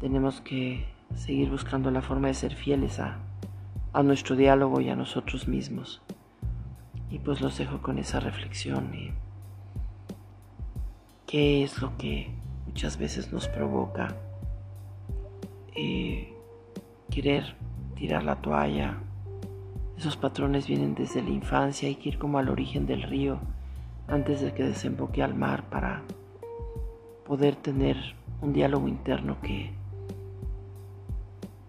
Tenemos 0.00 0.40
que 0.40 0.86
seguir 1.14 1.50
buscando 1.50 1.90
la 1.90 2.00
forma 2.00 2.28
de 2.28 2.34
ser 2.34 2.54
fieles 2.54 2.98
a, 2.98 3.18
a 3.92 4.02
nuestro 4.02 4.36
diálogo 4.36 4.80
y 4.80 4.88
a 4.88 4.96
nosotros 4.96 5.46
mismos. 5.46 6.00
Y 7.10 7.18
pues 7.18 7.42
los 7.42 7.58
dejo 7.58 7.82
con 7.82 7.98
esa 7.98 8.20
reflexión. 8.20 8.94
Y 8.94 9.10
¿Qué 11.26 11.62
es 11.62 11.82
lo 11.82 11.94
que 11.98 12.30
muchas 12.64 12.96
veces 12.96 13.34
nos 13.34 13.48
provoca 13.48 14.16
eh, 15.76 16.32
querer 17.10 17.54
tirar 18.00 18.24
la 18.24 18.36
toalla? 18.36 18.96
Esos 19.98 20.16
patrones 20.16 20.66
vienen 20.66 20.94
desde 20.94 21.22
la 21.22 21.28
infancia, 21.28 21.86
hay 21.86 21.96
que 21.96 22.08
ir 22.08 22.18
como 22.18 22.38
al 22.38 22.48
origen 22.48 22.86
del 22.86 23.02
río 23.02 23.38
antes 24.08 24.40
de 24.40 24.54
que 24.54 24.64
desemboque 24.64 25.22
al 25.22 25.34
mar 25.34 25.64
para 25.68 26.02
poder 27.26 27.54
tener 27.56 27.96
un 28.40 28.54
diálogo 28.54 28.88
interno 28.88 29.36
que, 29.42 29.70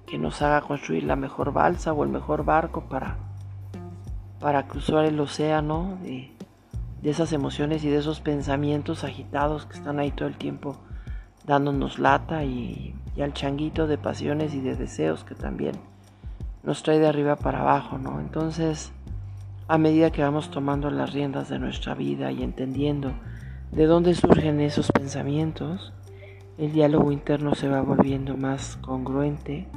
que 0.07 0.17
nos 0.17 0.41
haga 0.41 0.61
construir 0.61 1.03
la 1.03 1.17
mejor 1.17 1.51
balsa 1.51 1.91
o 1.91 2.03
el 2.05 2.09
mejor 2.09 2.45
barco 2.45 2.85
para 2.85 3.17
para 4.41 4.67
cruzar 4.67 5.05
el 5.05 5.19
océano 5.19 5.99
de, 6.01 6.31
esas 7.03 7.31
emociones 7.31 7.83
y 7.83 7.89
de 7.89 7.97
esos 7.97 8.21
pensamientos 8.21 9.03
agitados 9.03 9.65
que 9.65 9.77
están 9.77 9.99
ahí 9.99 10.11
todo 10.11 10.27
el 10.27 10.35
tiempo 10.35 10.77
dándonos 11.45 11.99
lata 11.99 12.43
y, 12.43 12.95
al 13.21 13.33
changuito 13.33 13.85
de 13.85 13.97
pasiones 13.97 14.55
y 14.55 14.61
de 14.61 14.75
deseos 14.75 15.23
que 15.23 15.35
también 15.35 15.75
nos 16.63 16.83
trae 16.83 16.99
de 16.99 17.07
arriba 17.07 17.35
para 17.35 17.61
abajo, 17.61 17.97
¿no? 17.97 18.19
Entonces, 18.19 18.91
a 19.67 19.77
medida 19.77 20.11
que 20.11 20.21
vamos 20.21 20.51
tomando 20.51 20.89
las 20.89 21.13
riendas 21.13 21.49
de 21.49 21.59
nuestra 21.59 21.95
vida 21.95 22.31
y 22.31 22.43
entendiendo 22.43 23.13
de 23.71 23.85
dónde 23.85 24.13
surgen 24.13 24.59
esos 24.59 24.91
pensamientos, 24.91 25.93
el 26.57 26.73
diálogo 26.73 27.11
interno 27.11 27.55
se 27.55 27.69
va 27.69 27.81
volviendo 27.81 28.37
más 28.37 28.77
congruente, 28.77 29.67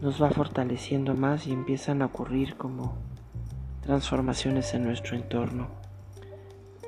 nos 0.00 0.22
va 0.22 0.30
fortaleciendo 0.30 1.14
más 1.14 1.46
y 1.46 1.52
empiezan 1.52 2.02
a 2.02 2.06
ocurrir 2.06 2.56
como 2.56 2.96
transformaciones 3.82 4.74
en 4.74 4.84
nuestro 4.84 5.16
entorno 5.16 5.68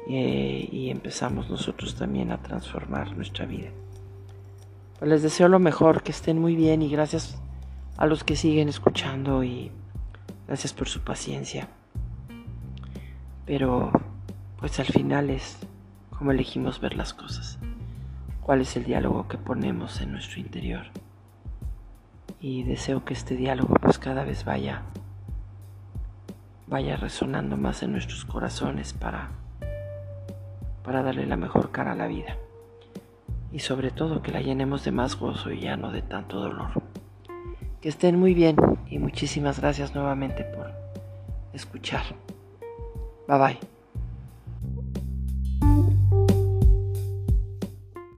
y, 0.08 0.90
empezamos 0.90 1.50
nosotros 1.50 1.96
también 1.96 2.30
a 2.30 2.42
transformar 2.42 3.16
nuestra 3.16 3.44
vida. 3.44 3.70
Pues 4.98 5.10
les 5.10 5.22
deseo 5.22 5.48
lo 5.48 5.58
mejor, 5.58 6.02
que 6.02 6.12
estén 6.12 6.38
muy 6.38 6.54
bien 6.54 6.82
y 6.82 6.88
gracias 6.88 7.38
a 7.96 8.06
los 8.06 8.24
que 8.24 8.36
siguen 8.36 8.68
escuchando 8.68 9.42
y 9.42 9.70
gracias 10.46 10.72
por 10.72 10.88
su 10.88 11.00
paciencia. 11.00 11.68
Pero 13.46 13.90
pues 14.58 14.78
al 14.80 14.86
final 14.86 15.30
es 15.30 15.58
como 16.10 16.32
elegimos 16.32 16.80
ver 16.80 16.96
las 16.96 17.14
cosas, 17.14 17.58
cuál 18.42 18.60
es 18.62 18.76
el 18.76 18.84
diálogo 18.84 19.28
que 19.28 19.38
ponemos 19.38 20.00
en 20.00 20.12
nuestro 20.12 20.40
interior. 20.40 20.86
Y 22.40 22.64
deseo 22.64 23.04
que 23.04 23.14
este 23.14 23.34
diálogo 23.36 23.74
pues 23.80 23.98
cada 23.98 24.24
vez 24.24 24.44
vaya 24.44 24.82
vaya 26.66 26.96
resonando 26.96 27.56
más 27.56 27.82
en 27.82 27.92
nuestros 27.92 28.24
corazones 28.24 28.92
para 28.92 29.30
para 30.84 31.02
darle 31.02 31.26
la 31.26 31.36
mejor 31.36 31.72
cara 31.72 31.92
a 31.92 31.96
la 31.96 32.06
vida. 32.06 32.36
Y 33.52 33.60
sobre 33.60 33.90
todo 33.90 34.22
que 34.22 34.32
la 34.32 34.40
llenemos 34.40 34.84
de 34.84 34.92
más 34.92 35.16
gozo 35.16 35.50
y 35.50 35.60
ya 35.60 35.76
no 35.76 35.90
de 35.90 36.02
tanto 36.02 36.40
dolor. 36.40 36.70
Que 37.80 37.88
estén 37.88 38.18
muy 38.18 38.34
bien 38.34 38.56
y 38.90 38.98
muchísimas 38.98 39.60
gracias 39.60 39.94
nuevamente 39.94 40.44
por 40.44 40.70
escuchar. 41.52 42.02
Bye 43.28 43.38
bye. 43.38 43.75